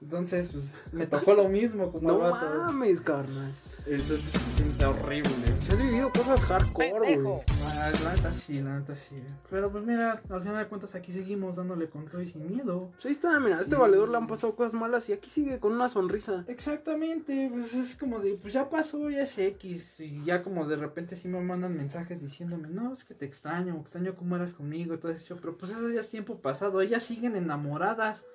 [0.00, 3.52] Entonces, pues, me tocó lo mismo como No mames, carnal.
[3.90, 5.30] Entonces se siente horrible.
[5.62, 7.40] Si has vivido cosas hardcore, güey.
[7.64, 9.16] Ah, la neta sí, la neta sí.
[9.48, 12.90] Pero pues mira, al final de cuentas aquí seguimos dándole con todo y sin miedo.
[12.98, 15.72] Sí, está, mira, a este valedor le han pasado cosas malas y aquí sigue con
[15.72, 16.44] una sonrisa.
[16.48, 20.00] Exactamente, pues es como de, pues ya pasó, ya es X.
[20.00, 23.74] Y ya como de repente sí me mandan mensajes diciéndome, no, es que te extraño,
[23.80, 25.36] extraño cómo eras conmigo y todo eso.
[25.36, 28.26] Pero pues eso ya es tiempo pasado, ellas siguen enamoradas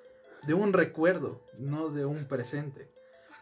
[0.48, 2.93] de un recuerdo, no de un presente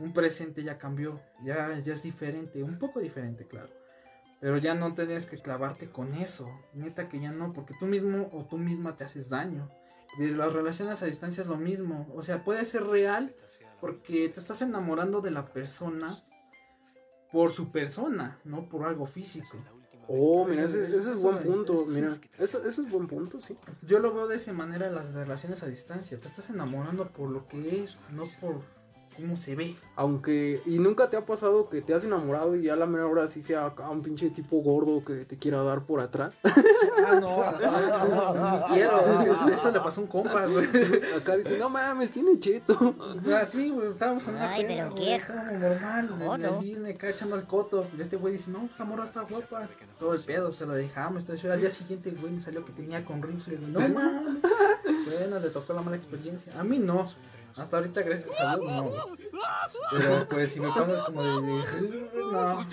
[0.02, 3.70] un presente ya cambió, ya, ya es diferente, un poco diferente, claro.
[4.40, 8.28] Pero ya no tienes que clavarte con eso, neta que ya no, porque tú mismo
[8.32, 9.70] o tú misma te haces daño.
[10.18, 13.34] De las relaciones a distancia es lo mismo, o sea, puede ser real
[13.80, 16.22] porque te estás enamorando de la persona
[17.30, 19.56] por su persona, no por algo físico.
[20.08, 23.56] Oh, mira, ese, ese es buen punto, mira, eso, eso es buen punto, sí.
[23.82, 27.30] Yo lo veo de esa manera en las relaciones a distancia, te estás enamorando por
[27.30, 28.60] lo que es, no por
[29.16, 29.76] cómo se ve.
[29.96, 33.06] Aunque, y nunca te ha pasado que te has enamorado y ya a la mera
[33.06, 36.32] hora sí sea acá un pinche tipo gordo que te quiera dar por atrás.
[36.44, 39.48] Ah, no, no, no, quiero.
[39.52, 40.66] Eso le pasó a un compa, güey.
[41.16, 42.94] Acá dice, no mames, tiene cheto.
[43.40, 47.44] Así, güey, estábamos en una Ay, pero estábamos normal, en el business, acá echando el
[47.44, 47.86] coto.
[47.96, 49.68] Y este güey dice, no, esa morra está guapa.
[49.98, 51.22] Todo el pedo, se lo dejamos.
[51.22, 53.56] Entonces, al día siguiente, güey, me salió que tenía con rifle.
[53.56, 53.70] güey.
[53.70, 54.38] No mames.
[55.06, 56.58] Bueno, le tocó la mala experiencia.
[56.58, 57.08] A mí no.
[57.56, 58.92] Hasta ahorita, gracias a Dios, no.
[59.90, 61.62] Pero, pues, si me pasas como de.
[62.32, 62.66] no.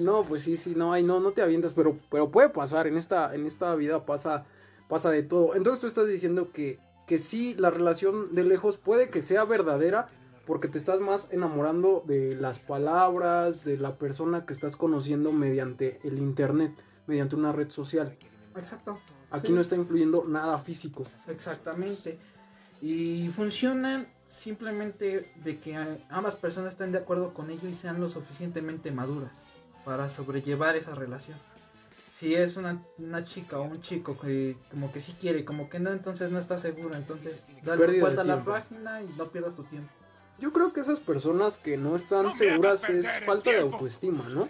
[0.00, 2.96] No, pues sí, sí, no, ay, no, no te avientas, pero, pero puede pasar, en
[2.96, 4.44] esta, en esta vida pasa,
[4.88, 5.54] pasa de todo.
[5.54, 10.08] Entonces tú estás diciendo que, que sí, la relación de lejos puede que sea verdadera,
[10.46, 16.00] porque te estás más enamorando de las palabras, de la persona que estás conociendo mediante
[16.04, 16.72] el internet,
[17.06, 18.16] mediante una red social.
[18.56, 18.98] Exacto.
[19.30, 19.52] Aquí Sí.
[19.52, 21.04] no está influyendo nada físico.
[21.28, 22.18] Exactamente.
[22.80, 25.76] Y funcionan simplemente de que
[26.10, 29.32] ambas personas estén de acuerdo con ello y sean lo suficientemente maduras
[29.84, 31.38] para sobrellevar esa relación.
[32.12, 35.78] Si es una, una chica o un chico que como que sí quiere, como que
[35.78, 39.62] no, entonces no está seguro, entonces dale vuelta a la página y no pierdas tu
[39.64, 39.90] tiempo.
[40.38, 44.48] Yo creo que esas personas que no están seguras es falta de autoestima, ¿no?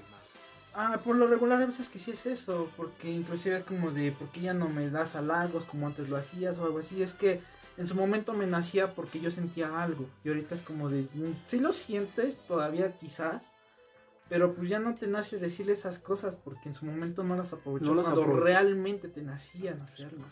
[0.74, 4.12] Ah, por lo regular a veces que sí es eso, porque inclusive es como de,
[4.12, 7.02] ¿por qué ya no me das halagos como antes lo hacías o algo así?
[7.02, 7.40] Es que
[7.78, 11.34] en su momento me nacía porque yo sentía algo y ahorita es como de, mm,
[11.46, 13.52] sí lo sientes todavía quizás,
[14.28, 17.52] pero pues ya no te nace decirle esas cosas porque en su momento no las
[17.52, 20.24] aprovechó No las cuando realmente te nacían hacerlo.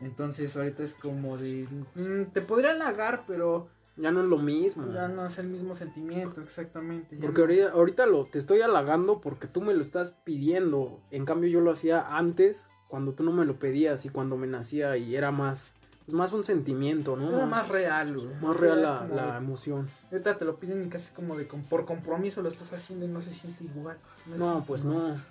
[0.00, 4.92] Entonces ahorita es como de, mm, te podría halagar, pero Ya no es lo mismo.
[4.92, 7.16] ya no es el mismo sentimiento exactamente.
[7.16, 7.44] Porque no.
[7.44, 11.00] ahorita, ahorita lo, te estoy halagando porque tú me lo estás pidiendo.
[11.10, 14.46] En cambio yo lo hacía antes, cuando tú no me lo pedías y cuando me
[14.46, 15.74] nacía y era más,
[16.08, 17.28] pues más un sentimiento, ¿no?
[17.36, 18.28] Era más real, güey.
[18.40, 19.86] más real la, la de- emoción.
[20.10, 23.20] Ahorita te lo piden y casi como de por compromiso lo estás haciendo y no
[23.20, 23.98] se siente igual.
[24.38, 24.96] No, pues igual.
[25.16, 25.22] no.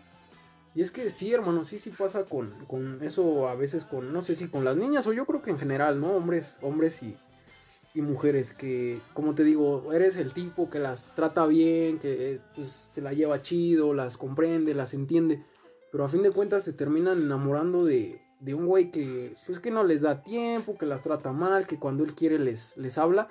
[0.76, 4.22] Y es que sí, hermano, sí, sí pasa con, con eso a veces con, no
[4.22, 6.10] sé si con las niñas o yo creo que en general, ¿no?
[6.12, 7.18] Hombres, hombres y,
[7.96, 12.42] y mujeres que, como te digo, eres el tipo que las trata bien, que eh,
[12.56, 15.44] pues, se la lleva chido, las comprende, las entiende,
[15.92, 19.72] pero a fin de cuentas se terminan enamorando de, de un güey que, pues que
[19.72, 23.28] no les da tiempo, que las trata mal, que cuando él quiere les, les habla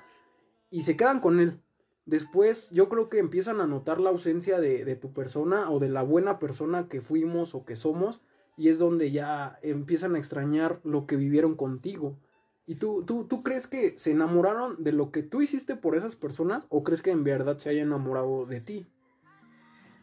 [0.69, 1.59] y se quedan con él.
[2.05, 5.89] Después yo creo que empiezan a notar la ausencia de, de tu persona o de
[5.89, 8.21] la buena persona que fuimos o que somos
[8.55, 12.17] y es donde ya empiezan a extrañar lo que vivieron contigo.
[12.65, 16.15] ¿Y tú, tú, tú crees que se enamoraron de lo que tú hiciste por esas
[16.17, 18.87] personas o crees que en verdad se hayan enamorado de ti?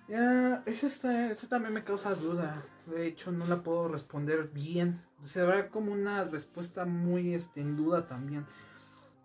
[0.09, 2.65] Ya, eso, eso también me causa duda.
[2.87, 5.01] De hecho, no la puedo responder bien.
[5.23, 8.45] Se habrá como una respuesta muy este, en duda también.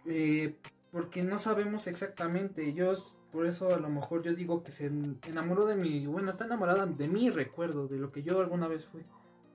[0.06, 0.56] Eh,
[0.91, 2.74] porque no sabemos exactamente.
[2.74, 2.93] Yo,
[3.32, 4.91] por eso a lo mejor yo digo que se
[5.28, 6.06] enamoró de mí.
[6.08, 9.02] Bueno, está enamorada de mí, recuerdo, de lo que yo alguna vez fui.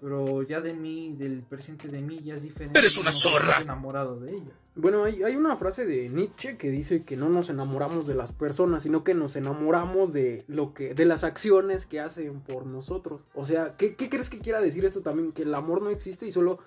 [0.05, 2.79] Pero ya de mí, del presente de mí, ya es diferente.
[2.79, 3.62] Eres una No zorra.
[3.62, 4.53] enamorado de ella.
[4.77, 8.33] Bueno, hay, hay una frase de Nietzsche que dice que no nos enamoramos de las
[8.33, 13.23] personas, sino que nos enamoramos de lo que, de las acciones que hacen por nosotros.
[13.35, 15.33] O sea, ¿qué, qué crees que quiera decir esto también?
[15.33, 16.59] Que el amor no existe y solo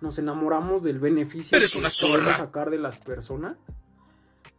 [0.00, 2.36] nos enamoramos del beneficio Eres que una podemos zorra.
[2.36, 3.54] sacar de las personas.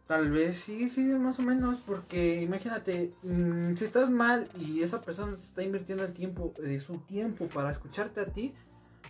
[0.06, 5.00] Tal vez sí, sí, más o menos, porque imagínate, mm, si estás mal y esa
[5.00, 8.54] persona está invirtiendo el tiempo, de su tiempo para escucharte a ti,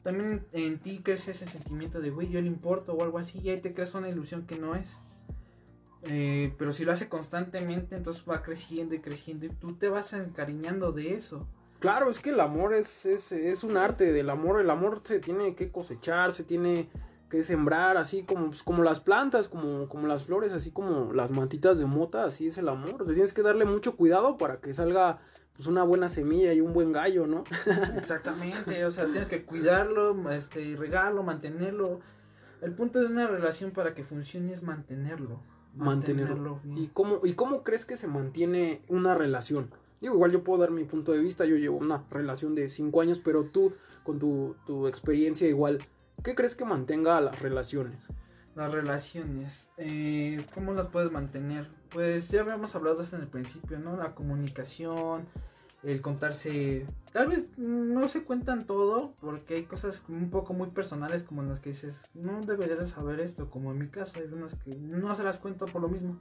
[0.04, 3.50] también en ti crece ese sentimiento de, güey, yo le importo o algo así, y
[3.50, 5.00] ahí te creas una ilusión que no es.
[6.02, 10.12] Eh, pero si lo hace constantemente, entonces va creciendo y creciendo y tú te vas
[10.12, 11.48] encariñando de eso.
[11.80, 14.60] Claro, es que el amor es, es, es un arte del amor.
[14.60, 16.88] El amor se tiene que cosechar, se tiene
[17.28, 21.30] que sembrar, así como, pues, como las plantas, como, como las flores, así como las
[21.30, 23.06] mantitas de mota, así es el amor.
[23.06, 25.16] Le tienes que darle mucho cuidado para que salga
[25.56, 27.44] pues, una buena semilla y un buen gallo, ¿no?
[27.96, 32.00] Exactamente, o sea, tienes que cuidarlo, este, regarlo, mantenerlo.
[32.60, 35.40] El punto de una relación para que funcione es mantenerlo.
[35.76, 36.60] Mantenerlo.
[36.76, 39.70] ¿Y cómo, ¿Y cómo crees que se mantiene una relación?
[40.00, 43.00] Digo, igual yo puedo dar mi punto de vista, yo llevo una relación de 5
[43.00, 45.78] años, pero tú, con tu, tu experiencia igual,
[46.24, 48.08] ¿qué crees que mantenga a las relaciones?
[48.56, 51.68] Las relaciones, eh, ¿cómo las puedes mantener?
[51.90, 53.96] Pues ya habíamos hablado en el principio, ¿no?
[53.96, 55.26] La comunicación,
[55.82, 61.24] el contarse, tal vez no se cuentan todo, porque hay cosas un poco muy personales
[61.24, 64.32] como en las que dices, no deberías de saber esto, como en mi caso, hay
[64.32, 66.18] unas que no se las cuento por lo mismo.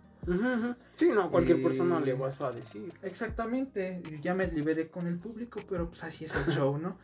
[0.96, 2.92] Sí, no, cualquier persona le vas a decir.
[3.04, 6.98] Exactamente, ya me liberé con el público, pero pues así es el show, ¿no?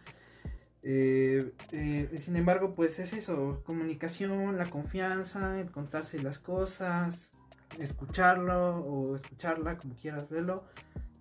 [0.83, 7.31] Eh, eh, sin embargo, pues es eso, comunicación, la confianza, el contarse las cosas,
[7.79, 10.63] escucharlo o escucharla, como quieras verlo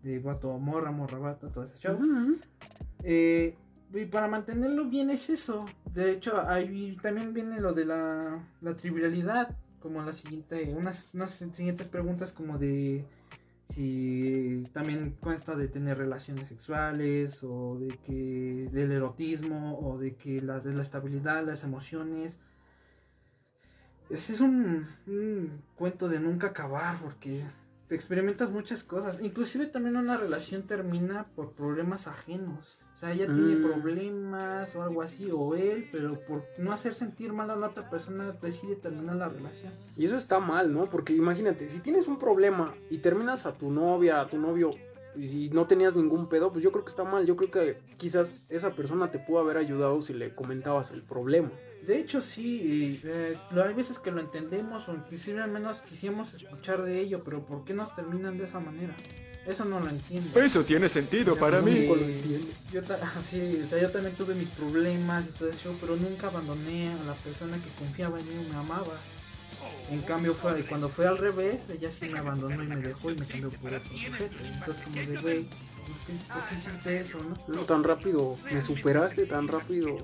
[0.02, 1.98] de vato morra, morra, vato, todo ese show.
[3.02, 3.56] Eh,
[3.92, 5.64] y para mantenerlo bien es eso.
[5.92, 11.30] De hecho, ahí también viene lo de la, la trivialidad, como la siguiente, unas, unas
[11.52, 13.04] siguientes preguntas como de
[13.68, 20.40] si también consta de tener relaciones sexuales o de que del erotismo o de que
[20.40, 22.38] la, de la estabilidad, las emociones.
[24.10, 27.44] Ese es un, un cuento de nunca acabar porque
[27.88, 29.20] te experimentas muchas cosas.
[29.22, 32.78] Inclusive también una relación termina por problemas ajenos.
[32.94, 33.62] O sea, ella tiene mm.
[33.62, 37.88] problemas o algo así, o él, pero por no hacer sentir mal a la otra
[37.88, 39.72] persona decide terminar la relación.
[39.96, 40.86] Y eso está mal, ¿no?
[40.86, 44.70] Porque imagínate, si tienes un problema y terminas a tu novia, a tu novio,
[45.18, 47.26] y si no tenías ningún pedo, pues yo creo que está mal.
[47.26, 51.50] Yo creo que quizás esa persona te pudo haber ayudado si le comentabas el problema.
[51.86, 56.82] De hecho, sí, eh, hay veces que lo entendemos o inclusive al menos quisimos escuchar
[56.82, 58.94] de ello, pero ¿por qué nos terminan de esa manera?
[59.46, 60.38] Eso no lo entiendo.
[60.38, 61.88] Eso tiene sentido para mí.
[62.70, 62.82] Yo,
[63.22, 67.04] sí, o sea, yo también tuve mis problemas y todo eso, pero nunca abandoné a
[67.04, 68.92] la persona que confiaba en mí y me amaba.
[69.90, 73.16] En cambio, fue, cuando fue al revés, ella sí me abandonó y me dejó y
[73.16, 74.36] me cambió por otro sujeto.
[74.44, 77.60] Entonces, como de, güey, ¿por qué, hiciste eso, no?
[77.62, 79.98] Tan rápido, me superaste tan rápido.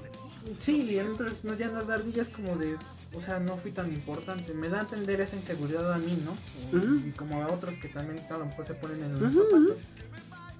[0.59, 2.77] Sí, y entonces no, ya las ardillas como de,
[3.14, 4.53] o sea, no fui tan importante.
[4.53, 6.35] Me da a entender esa inseguridad a mí, ¿no?
[7.07, 9.79] Y como a otros que también a lo mejor se ponen en los zapatos.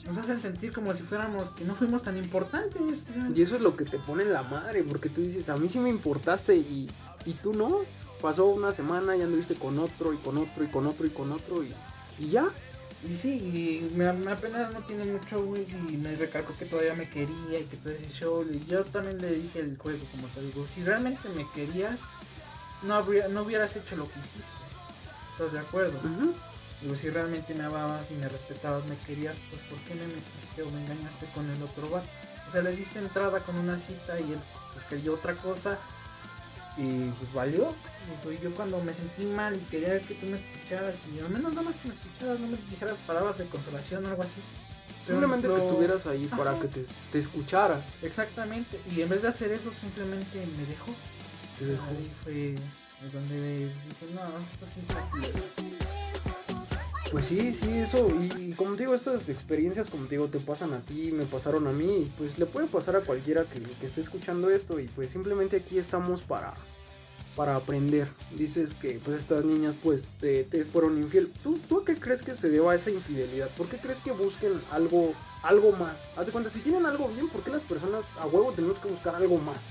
[0.07, 3.05] Nos hacen sentir como si fuéramos, que no fuimos tan importantes.
[3.35, 5.69] Y eso es lo que te pone en la madre, porque tú dices, a mí
[5.69, 6.91] sí me importaste y,
[7.25, 7.81] y tú no.
[8.25, 11.31] Pasó una semana y anduviste con otro y con otro y con otro y con
[11.31, 11.75] otro y,
[12.19, 12.49] y ya.
[13.07, 17.07] Y sí, y me, apenas no tiene mucho, güey, y me recalcó que todavía me
[17.07, 18.43] quería y que todo ese show.
[18.51, 21.99] Y yo también le dije el juego, como te digo, si realmente me querías,
[22.85, 24.49] no, habría, no hubieras hecho lo que hiciste.
[25.33, 25.99] ¿Estás de acuerdo?
[26.81, 30.63] Digo, si realmente me amabas y me respetabas, me querías, pues ¿por qué me metiste
[30.63, 32.07] o me engañaste con el otro vato?
[32.49, 34.39] O sea, le diste entrada con una cita y él
[34.73, 35.79] pues quería otra cosa
[36.77, 37.75] y pues valió.
[38.25, 41.53] Y yo cuando me sentí mal y quería que tú me escucharas, y al menos
[41.53, 44.41] nada más que me escucharas, no me dijeras palabras de consolación o algo así.
[45.07, 47.85] Simplemente que estuvieras ahí para que te, te, escuchara.
[48.03, 48.81] Exactamente.
[48.91, 50.93] Y en vez de hacer eso, simplemente me dejó.
[51.61, 52.55] Ahí fue
[53.13, 56.14] donde dije, no, esto sí está
[57.15, 58.09] pues sí, sí, eso.
[58.41, 61.69] Y, como te digo, estas experiencias, como te digo, te pasan a ti, me pasaron
[61.69, 61.85] a mí.
[61.85, 64.81] Y pues le puede pasar a cualquiera que, esté escuchando esto.
[64.81, 66.55] Y pues simplemente aquí estamos para,
[67.37, 68.09] para aprender.
[68.37, 71.31] Dices que pues estas niñas pues te, fueron infiel.
[71.45, 73.49] ¿Tú, ¿Tú qué crees que se deba a esa infidelidad?
[73.51, 75.95] ¿Por qué crees que busquen algo, algo más?
[76.17, 78.89] Haz de cuenta, si tienen algo bien, ¿por qué las personas a huevo tenemos que
[78.89, 79.63] buscar algo más?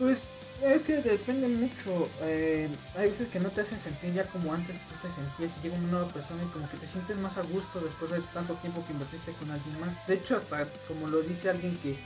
[0.00, 0.24] Pues
[0.62, 2.08] es que depende mucho.
[2.22, 5.62] Eh, hay veces que no te hacen sentir ya como antes tú te sentías y
[5.62, 8.54] llega una nueva persona y como que te sientes más a gusto después de tanto
[8.54, 10.06] tiempo que invertiste con alguien más.
[10.06, 11.96] De hecho, hasta como lo dice alguien que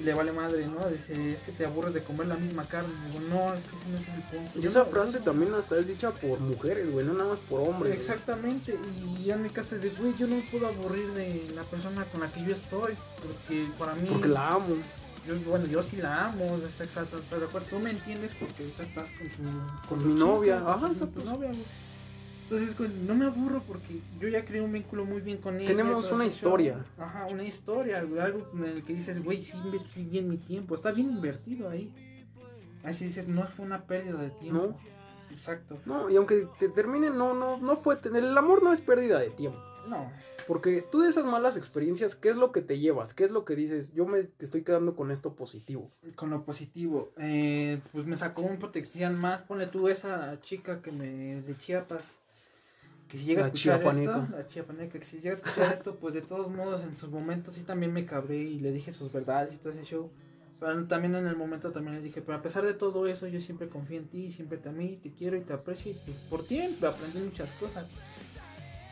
[0.00, 0.88] le vale madre, ¿no?
[0.88, 2.90] Dice, es que te aburres de comer la misma carne.
[3.06, 4.58] Digo, no, es que ese no es el punto.
[4.58, 7.94] Y esa frase también hasta es dicha por mujeres, güey, no nada más por hombres.
[7.94, 8.76] Exactamente,
[9.22, 12.22] y en mi caso es de, güey, yo no puedo aburrir de la persona con
[12.22, 14.08] la que yo estoy, porque para mí...
[14.10, 14.76] Porque la amo
[15.26, 17.68] yo, bueno, yo sí la amo, está exacto, está de acuerdo.
[17.70, 21.52] Tú me entiendes porque ahorita estás con tu, con mi novia, ajá, con tu novia.
[22.42, 25.66] Entonces, no me aburro porque yo ya creé un vínculo muy bien con ella.
[25.66, 26.84] Tenemos una historia.
[26.98, 30.92] Ajá, una historia, algo en el que dices, güey, sí invertí bien mi tiempo, está
[30.92, 31.90] bien invertido ahí.
[32.84, 34.66] Así dices, no fue una pérdida de tiempo.
[34.66, 34.76] No.
[35.30, 35.78] Exacto.
[35.86, 37.98] No, y aunque te termine, no, no, no fue.
[38.04, 39.58] El amor no es pérdida de tiempo.
[39.88, 40.10] No.
[40.46, 43.14] Porque tú de esas malas experiencias, ¿qué es lo que te llevas?
[43.14, 43.92] ¿Qué es lo que dices?
[43.92, 45.90] Yo me estoy quedando con esto positivo.
[46.16, 47.12] Con lo positivo.
[47.18, 49.42] Eh, pues me sacó un potencial más.
[49.42, 51.42] Ponle tú esa chica que me.
[51.42, 52.16] de Chiapas.
[53.08, 54.26] Que si llega a escuchar esto.
[54.30, 54.98] La chiapaneca.
[54.98, 57.92] Que si llega a escuchar esto, pues de todos modos en sus momentos sí también
[57.92, 60.10] me cabré y le dije sus verdades y todo ese show.
[60.62, 63.40] Pero también en el momento también le dije, pero a pesar de todo eso, yo
[63.40, 65.90] siempre confío en ti, siempre te amé, te quiero y te aprecio.
[65.90, 67.86] Y pues, por ti aprendí muchas cosas.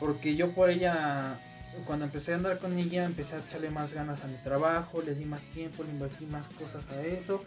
[0.01, 1.39] Porque yo por ella,
[1.87, 5.15] cuando empecé a andar con ella, empecé a echarle más ganas a mi trabajo, le
[5.15, 7.45] di más tiempo, le invertí más cosas a eso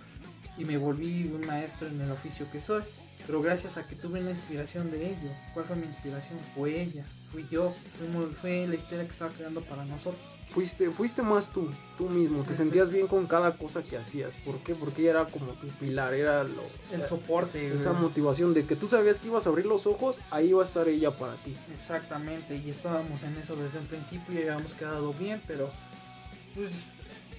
[0.57, 2.83] y me volví un maestro en el oficio que soy.
[3.25, 5.29] Pero gracias a que tuve la inspiración de ello.
[5.53, 6.37] ¿Cuál fue mi inspiración?
[6.55, 7.73] Fue ella, fui yo,
[8.41, 10.32] fue la historia que estaba creando para nosotros.
[10.49, 14.35] Fuiste, fuiste más tú, tú mismo, te sentías bien con cada cosa que hacías.
[14.37, 14.75] ¿Por qué?
[14.75, 17.73] Porque ella era como tu pilar, era lo, el soporte.
[17.73, 20.65] Esa motivación de que tú sabías que ibas a abrir los ojos, ahí iba a
[20.65, 21.55] estar ella para ti.
[21.73, 25.71] Exactamente, y estábamos en eso desde el principio y habíamos quedado bien, pero
[26.53, 26.89] pues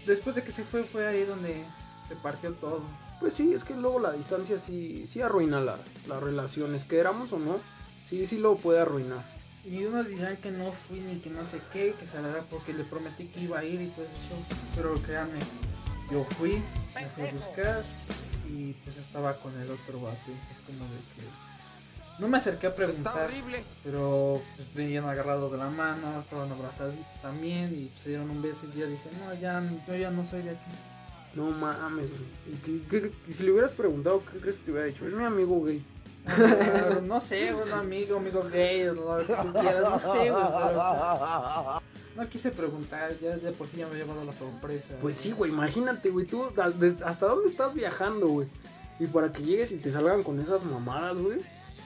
[0.06, 1.64] después de que se fue fue ahí donde
[2.08, 2.82] se partió todo.
[3.20, 7.38] Pues sí, es que luego la distancia sí, sí arruina la, las relaciones, queramos o
[7.38, 7.60] no,
[8.08, 9.33] sí, sí lo puede arruinar.
[9.64, 12.74] Y unos dirán que no fui ni que no sé qué, que se hará porque
[12.74, 14.56] le prometí que iba a ir y todo eso.
[14.76, 15.38] Pero créanme,
[16.10, 16.62] yo fui,
[16.94, 17.82] me fui a buscar
[18.48, 20.18] y pues estaba con el otro vato.
[20.50, 21.44] Es como de que.
[22.18, 23.28] No me acerqué a preguntar.
[23.82, 28.60] Pero pues venían agarrados de la mano, estaban abrazaditos también y se dieron un beso
[28.72, 30.70] y ya dije, no, ya, yo ya no soy de aquí.
[31.34, 32.06] No mames,
[33.26, 35.04] ¿Y, si le hubieras preguntado, ¿qué crees que te hubiera dicho?
[35.06, 35.84] Es mi amigo gay.
[37.06, 41.80] No sé, un amigo, amigo gay, no, no sé, güey, pero
[42.16, 44.94] no quise preguntar, ya de por sí ya me había llevado la sorpresa.
[45.02, 46.44] Pues sí, güey, imagínate, güey, tú
[47.04, 48.48] hasta dónde estás viajando, güey.
[49.00, 51.40] Y para que llegues y te salgan con esas mamadas, güey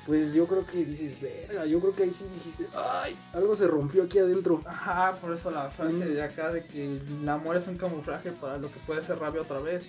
[0.08, 3.66] pues yo creo que dices, verga, yo creo que ahí sí dijiste, ay, algo se
[3.66, 4.62] rompió aquí adentro.
[4.64, 8.56] Ajá, por eso la frase de acá de que el amor es un camuflaje para
[8.56, 9.86] lo que puede ser rabia otra vez,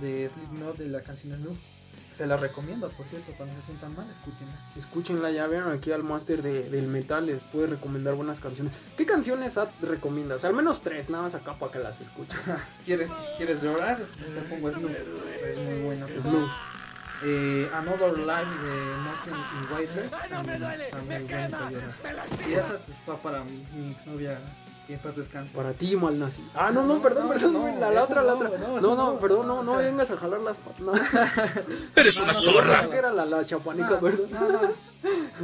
[0.00, 1.56] de Slipknot, de la canción Noob.
[2.16, 4.54] Se la recomiendo, por cierto, cuando se sientan mal, escúchenla.
[4.74, 8.72] Escúchenla, ya vieron aquí al máster de, del metal, les puede recomendar buenas canciones.
[8.96, 10.46] ¿Qué canciones recomiendas?
[10.46, 12.38] Al menos tres, nada más acá para que las escuchen.
[12.86, 13.98] ¿Quieres, ¿Quieres llorar?
[13.98, 16.06] Te pongo Snoop, es muy bueno.
[16.22, 16.48] Snoop.
[17.22, 21.82] Eh, Another Life de Mastin y White también, también
[22.48, 24.38] Y esa va para mi, mi exnovia
[24.86, 25.54] que paz descanse.
[25.54, 26.42] Para ti, mal nazi.
[26.54, 28.50] Ah, no, no, perdón, perdón, la, otra, la otra.
[28.80, 31.00] No, no, perdón, no, no vengas a jalar las patas.
[31.96, 32.88] Eres una zorra.
[32.88, 34.28] que era la, la chapanica, perdón.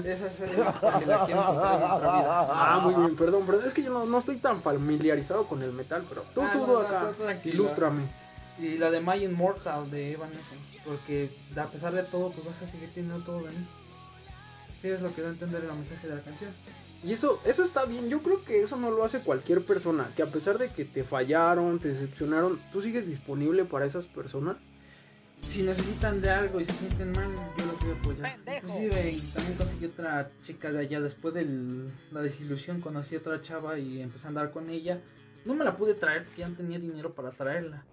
[0.04, 2.48] Esa es la que la quiero encontrar en otra vida.
[2.50, 3.66] Ah, muy bien, perdón, perdón.
[3.66, 6.78] Es que yo no, no estoy tan familiarizado con el metal, pero tú, ah, tú,
[6.78, 7.12] acá,
[7.44, 8.02] ilústrame.
[8.58, 10.78] Y la de My Immortal de Evanescence.
[10.84, 13.66] Porque a pesar de todo, pues vas a seguir teniendo todo de mí.
[14.80, 16.50] Sí, es lo que da a entender el mensaje de la canción.
[17.04, 18.08] Y eso, eso está bien.
[18.08, 20.10] Yo creo que eso no lo hace cualquier persona.
[20.14, 24.56] Que a pesar de que te fallaron, te decepcionaron, tú sigues disponible para esas personas.
[25.40, 28.38] Si necesitan de algo y se sienten mal, yo los voy a apoyar.
[28.62, 31.00] Inclusive también conseguí otra chica de allá.
[31.00, 31.44] Después de
[32.12, 35.00] la desilusión conocí a otra chava y empecé a andar con ella.
[35.44, 37.84] No me la pude traer porque ya no tenía dinero para traerla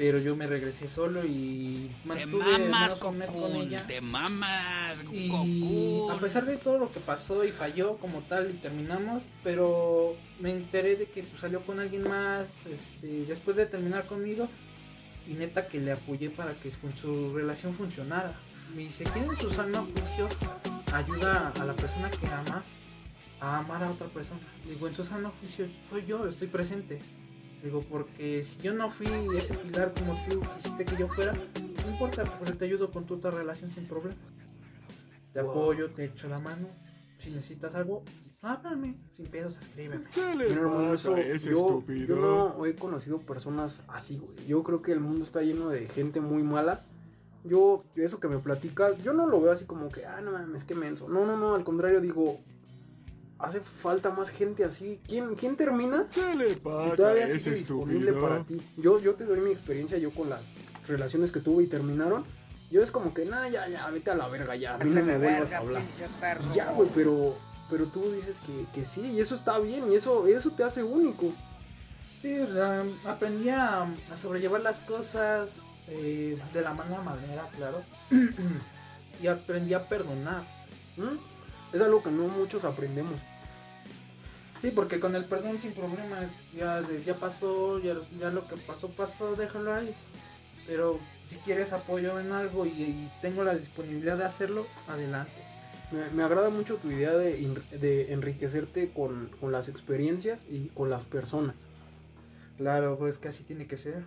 [0.00, 3.86] pero yo me regresé solo y mantuve te mamas, con ella.
[3.86, 9.22] Te mamas, a pesar de todo lo que pasó y falló como tal y terminamos,
[9.44, 14.48] pero me enteré de que pues, salió con alguien más este, después de terminar conmigo
[15.28, 18.32] y neta que le apoyé para que su relación funcionara.
[18.74, 20.30] Me dice, ¿quién en su sano juicio
[20.94, 22.64] ayuda a la persona que ama
[23.38, 24.40] a amar a otra persona?
[24.66, 27.00] Digo, en su sano juicio soy yo, estoy presente
[27.62, 31.90] Digo, porque si yo no fui ese pilar como tú quisiste que yo fuera, no
[31.90, 34.16] importa, porque te ayudo con tu otra relación sin problema.
[35.32, 36.68] Te apoyo, te echo la mano.
[37.18, 38.02] Si necesitas algo,
[38.42, 40.06] háblame, sin pedos, escríbeme.
[40.14, 44.46] ¿Qué le yo, yo no he conocido personas así, güey.
[44.46, 46.82] Yo creo que el mundo está lleno de gente muy mala.
[47.44, 50.64] Yo, eso que me platicas, yo no lo veo así como que, ah, no mames,
[50.64, 51.08] qué menso.
[51.10, 52.40] No, no, no, al contrario, digo,
[53.40, 55.00] hace falta más gente así.
[55.06, 56.06] ¿Quién, quién termina?
[56.12, 56.92] ¿Qué le pasa?
[56.92, 58.60] Y todavía sigue disponible para ti.
[58.76, 60.40] Yo, yo te doy mi experiencia, yo con las
[60.86, 62.24] relaciones que tuve y terminaron.
[62.70, 65.02] Yo es como que, nada, ya, ya, vete a la verga, ya, a mí no
[65.02, 65.82] me vuelvas a hablar.
[66.54, 67.34] Ya, güey, pero,
[67.68, 70.84] pero tú dices que, que, sí, y eso está bien, y eso, eso te hace
[70.84, 71.32] único.
[72.22, 72.38] Sí,
[73.04, 77.82] aprendí a, sobrellevar las cosas eh, de la mala manera, claro.
[79.22, 80.42] y aprendí a perdonar.
[80.96, 81.74] ¿Mm?
[81.74, 83.14] Es algo que no muchos aprendemos.
[84.60, 86.18] Sí, porque con el perdón sin problema,
[86.54, 89.94] ya, ya pasó, ya, ya lo que pasó, pasó, déjalo ahí.
[90.66, 95.32] Pero si quieres apoyo en algo y, tengo la disponibilidad de hacerlo, adelante.
[96.14, 101.56] Me, agrada mucho tu idea de, de enriquecerte con, las experiencias y con las personas.
[102.58, 104.04] Claro, pues que así tiene que ser.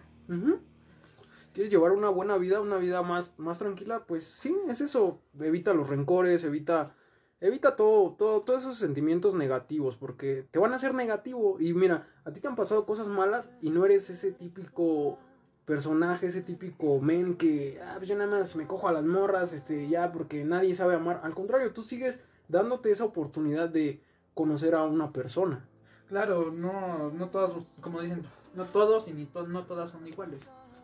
[1.54, 4.06] ¿Quieres llevar una buena vida, una vida más, más tranquila?
[4.06, 5.20] Pues sí, es eso.
[5.40, 6.96] Evita los rencores, evita
[7.44, 11.58] evita todo, todo, todos esos sentimientos negativos, porque te van a hacer negativo.
[11.60, 15.18] Y mira, a ti te han pasado cosas malas y no eres ese típico
[15.66, 19.52] personaje, ese típico men que, ah, pues yo nada más me cojo a las morras,
[19.52, 21.20] este, ya, porque nadie sabe amar.
[21.24, 24.02] Al contrario, tú sigues dándote esa oportunidad de
[24.34, 25.68] conocer a una persona.
[26.08, 28.24] Claro, no, no todas, como dicen,
[28.56, 30.40] no todos y ni no todas son iguales.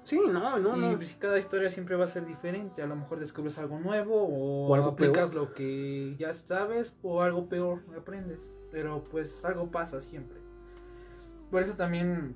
[0.10, 0.96] Sí, no, no, y no.
[0.96, 2.82] pues, cada historia siempre va a ser diferente.
[2.82, 5.36] A lo mejor descubres algo nuevo o, O algo aplicas peor.
[5.36, 8.50] lo que ya sabes o algo peor aprendes.
[8.72, 10.40] Pero pues algo pasa siempre.
[11.52, 12.36] Por eso también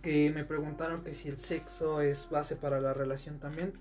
[0.00, 3.72] que me preguntaron que si el sexo es base para la relación también.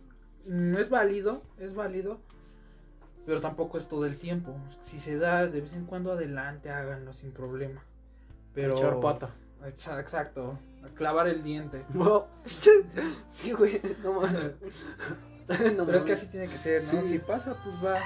[0.47, 2.19] No es válido, es válido.
[3.27, 4.55] Pero tampoco es todo el tiempo.
[4.81, 7.83] Si se da de vez en cuando adelante, háganlo sin problema.
[8.55, 9.29] Pero Echar pata.
[9.63, 10.57] Exacto.
[10.85, 11.85] A clavar el diente.
[11.93, 12.27] No.
[13.27, 13.81] sí, güey.
[14.03, 14.51] No mames.
[15.75, 17.01] No Pero es que así tiene que ser, ¿no?
[17.01, 17.09] Sí.
[17.09, 17.99] Si pasa, pues va.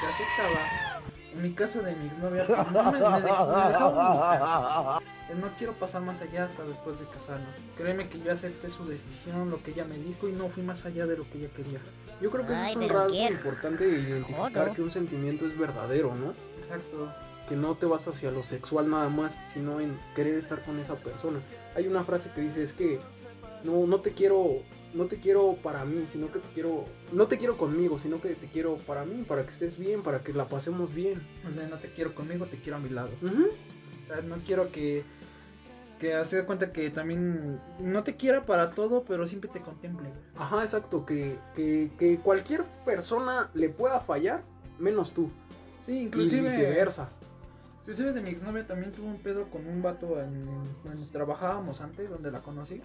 [0.00, 1.02] Se acepta, va.
[1.34, 6.02] En mi caso de mi exnovia, pues, no me, me dejó, me No quiero pasar
[6.02, 7.48] más allá hasta después de casarnos.
[7.76, 10.84] Créeme que yo acepté su decisión, lo que ella me dijo y no fui más
[10.84, 11.80] allá de lo que ella quería.
[12.20, 15.46] Yo creo que eso Ay, es un rasgo qué importante de identificar que un sentimiento
[15.46, 16.34] es verdadero, ¿no?
[16.60, 17.12] Exacto.
[17.48, 20.94] Que no te vas hacia lo sexual nada más, sino en querer estar con esa
[20.94, 21.40] persona.
[21.74, 23.00] Hay una frase que dice es que
[23.64, 24.62] no, no te quiero,
[24.92, 28.34] no te quiero para mí, sino que te quiero, no te quiero conmigo, sino que
[28.34, 31.26] te quiero para mí, para que estés bien, para que la pasemos bien.
[31.48, 33.10] O sea, no te quiero conmigo, te quiero a mi lado.
[33.22, 33.46] Ujú.
[34.04, 35.04] O sea, no quiero que.
[35.98, 40.08] Que dé cuenta que también no te quiera para todo, pero siempre te contemple.
[40.36, 44.42] Ajá, exacto, que, que, que cualquier persona le pueda fallar,
[44.78, 45.30] menos tú.
[45.80, 46.50] Sí, Y inclusive.
[47.86, 48.10] Viceversa.
[48.10, 50.46] Inclusive de mi exnovia también tuvo un pedo con un vato en
[50.84, 52.82] donde trabajábamos antes, donde la conocí.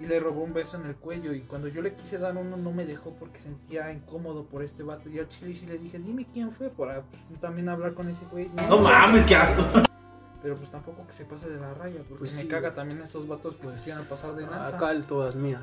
[0.00, 1.32] Y le robó un beso en el cuello.
[1.32, 4.82] Y cuando yo le quise dar uno, no me dejó porque sentía incómodo por este
[4.82, 5.08] vato.
[5.08, 8.24] Y al chile sí le dije, dime quién fue para pues, también hablar con ese
[8.26, 8.50] güey.
[8.68, 9.62] No mames, qué asco.
[10.42, 13.00] Pero pues tampoco que se pase de la raya, porque Pues me sí, caga también
[13.00, 14.76] estos vatos que se quieran pasar de lanza.
[14.76, 15.62] Acá el todas mías.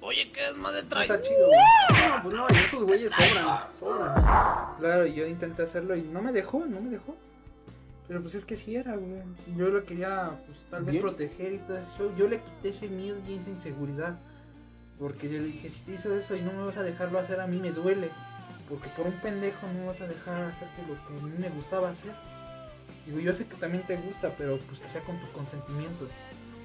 [0.00, 1.10] Oye, ¿qué es más de No traes?
[1.10, 2.08] Está chido, güey.
[2.08, 4.76] No, pues no, esos güeyes sobran, sobran.
[4.78, 7.14] Claro, y yo intenté hacerlo y no me dejó, no me dejó.
[8.06, 9.22] Pero pues es que sí era, güey.
[9.56, 11.02] Yo lo quería, pues tal vez Bien.
[11.02, 12.14] proteger y todo eso.
[12.16, 14.18] Yo le quité ese miedo y esa inseguridad.
[14.98, 17.40] Porque yo le dije, si te hizo eso y no me vas a dejarlo hacer,
[17.40, 18.10] a mí me duele.
[18.68, 21.50] Porque por un pendejo no me vas a dejar hacerte lo que a mí me
[21.50, 22.12] gustaba hacer.
[23.06, 26.08] Digo, yo sé que también te gusta, pero pues que sea con tu consentimiento.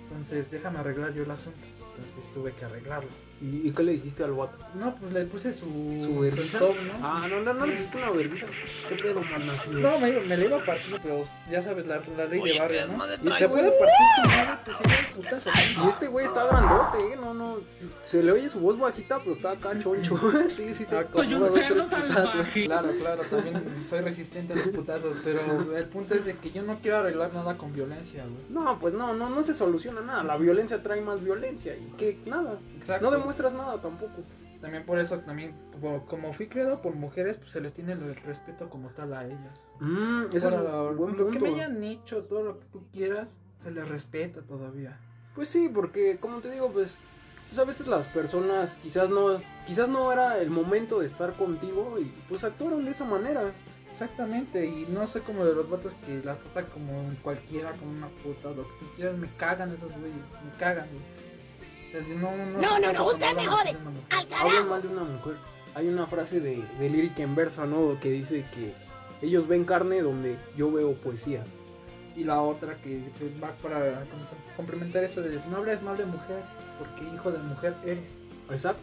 [0.04, 1.60] Entonces, déjame arreglar yo el asunto.
[1.92, 3.10] Entonces tuve que arreglarlo.
[3.42, 4.58] ¿Y, y qué le dijiste al vato?
[4.76, 5.66] No, pues le puse su,
[6.02, 6.94] ¿Su stop, ¿no?
[7.02, 7.70] Ah, no, no, no Sí.
[7.72, 8.48] le pusiste una vergüenza.
[8.90, 9.50] ¿Qué pedo, man?
[9.50, 12.54] Así, No, me, me le iba a partir, pero ya sabes, la, la ley Oye,
[12.54, 13.08] de barrio, ¿qué ¿no?
[13.08, 15.50] de Y te puede partir su madre, pues no, putazo.
[15.84, 17.16] Y este güey está grandote, ¿eh?
[17.16, 17.58] No, no.
[18.02, 20.20] Se- le oye su voz bajita, pero está acá choncho.
[20.50, 22.48] sí, sí, te Ah, Soy un dos, tres putazos.
[22.66, 25.40] Claro, claro, también soy resistente a los putazos, pero
[25.78, 28.44] el punto es de que yo no quiero arreglar nada con violencia, güey.
[28.50, 30.24] No, pues no, no, no se soluciona nada.
[30.24, 31.74] La violencia trae más violencia.
[31.78, 32.20] ¿Y qué?
[32.26, 32.58] Nada.
[32.78, 33.06] Exacto.
[33.10, 34.22] No demuestras nada tampoco.
[34.62, 38.16] También por eso, también, como, como fui criado por mujeres, pues se les tiene el
[38.16, 39.62] respeto como tal a ellas.
[39.80, 41.46] Mmm, eso es lo, un buen lo que punto.
[41.46, 45.00] me hayan dicho, todo lo que tú quieras, se les respeta todavía.
[45.36, 46.98] Pues sí, porque como te digo, pues,
[47.50, 51.98] pues a veces las personas quizás no, quizás no era el momento de estar contigo
[52.00, 53.52] y pues actuaron de esa manera.
[53.92, 58.08] Exactamente, y no soy como de los vatos que la tratan como cualquiera, como una
[58.08, 60.16] puta, lo que tú quieras, me cagan esos güeyes,
[60.46, 61.19] me cagan, güey.
[61.94, 63.76] No, no, No, no, usted me jode.
[64.10, 65.36] ¡Al Hablan mal de una mujer.
[65.76, 68.00] Hay una frase de, de lírica en verso, ¿no?
[68.00, 68.74] Que dice que
[69.22, 71.44] ellos ven carne donde yo veo poesía.
[72.16, 74.06] Y la otra que se va para
[74.56, 76.44] complementar eso de no hables mal de mujeres,
[76.78, 78.18] porque hijo de mujer eres.
[78.50, 78.82] Exacto.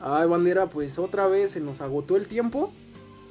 [0.00, 2.72] Ay, bandera, pues otra vez se nos agotó el tiempo.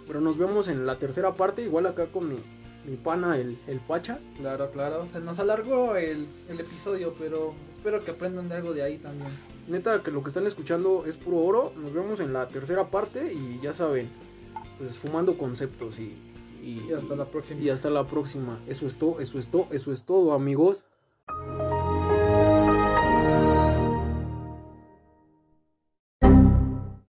[0.07, 2.39] Pero nos vemos en la tercera parte, igual acá con mi,
[2.85, 4.19] mi pana, el, el Pacha.
[4.37, 5.07] Claro, claro.
[5.11, 9.29] Se nos alargó el, el episodio, pero espero que aprendan de algo de ahí también.
[9.67, 11.73] Neta, que lo que están escuchando es puro oro.
[11.77, 14.09] Nos vemos en la tercera parte y ya saben,
[14.77, 16.15] pues fumando conceptos y,
[16.61, 17.61] y, Y hasta la próxima.
[17.61, 18.59] y hasta la próxima.
[18.67, 20.83] Eso es todo, eso es todo, eso es todo, amigos.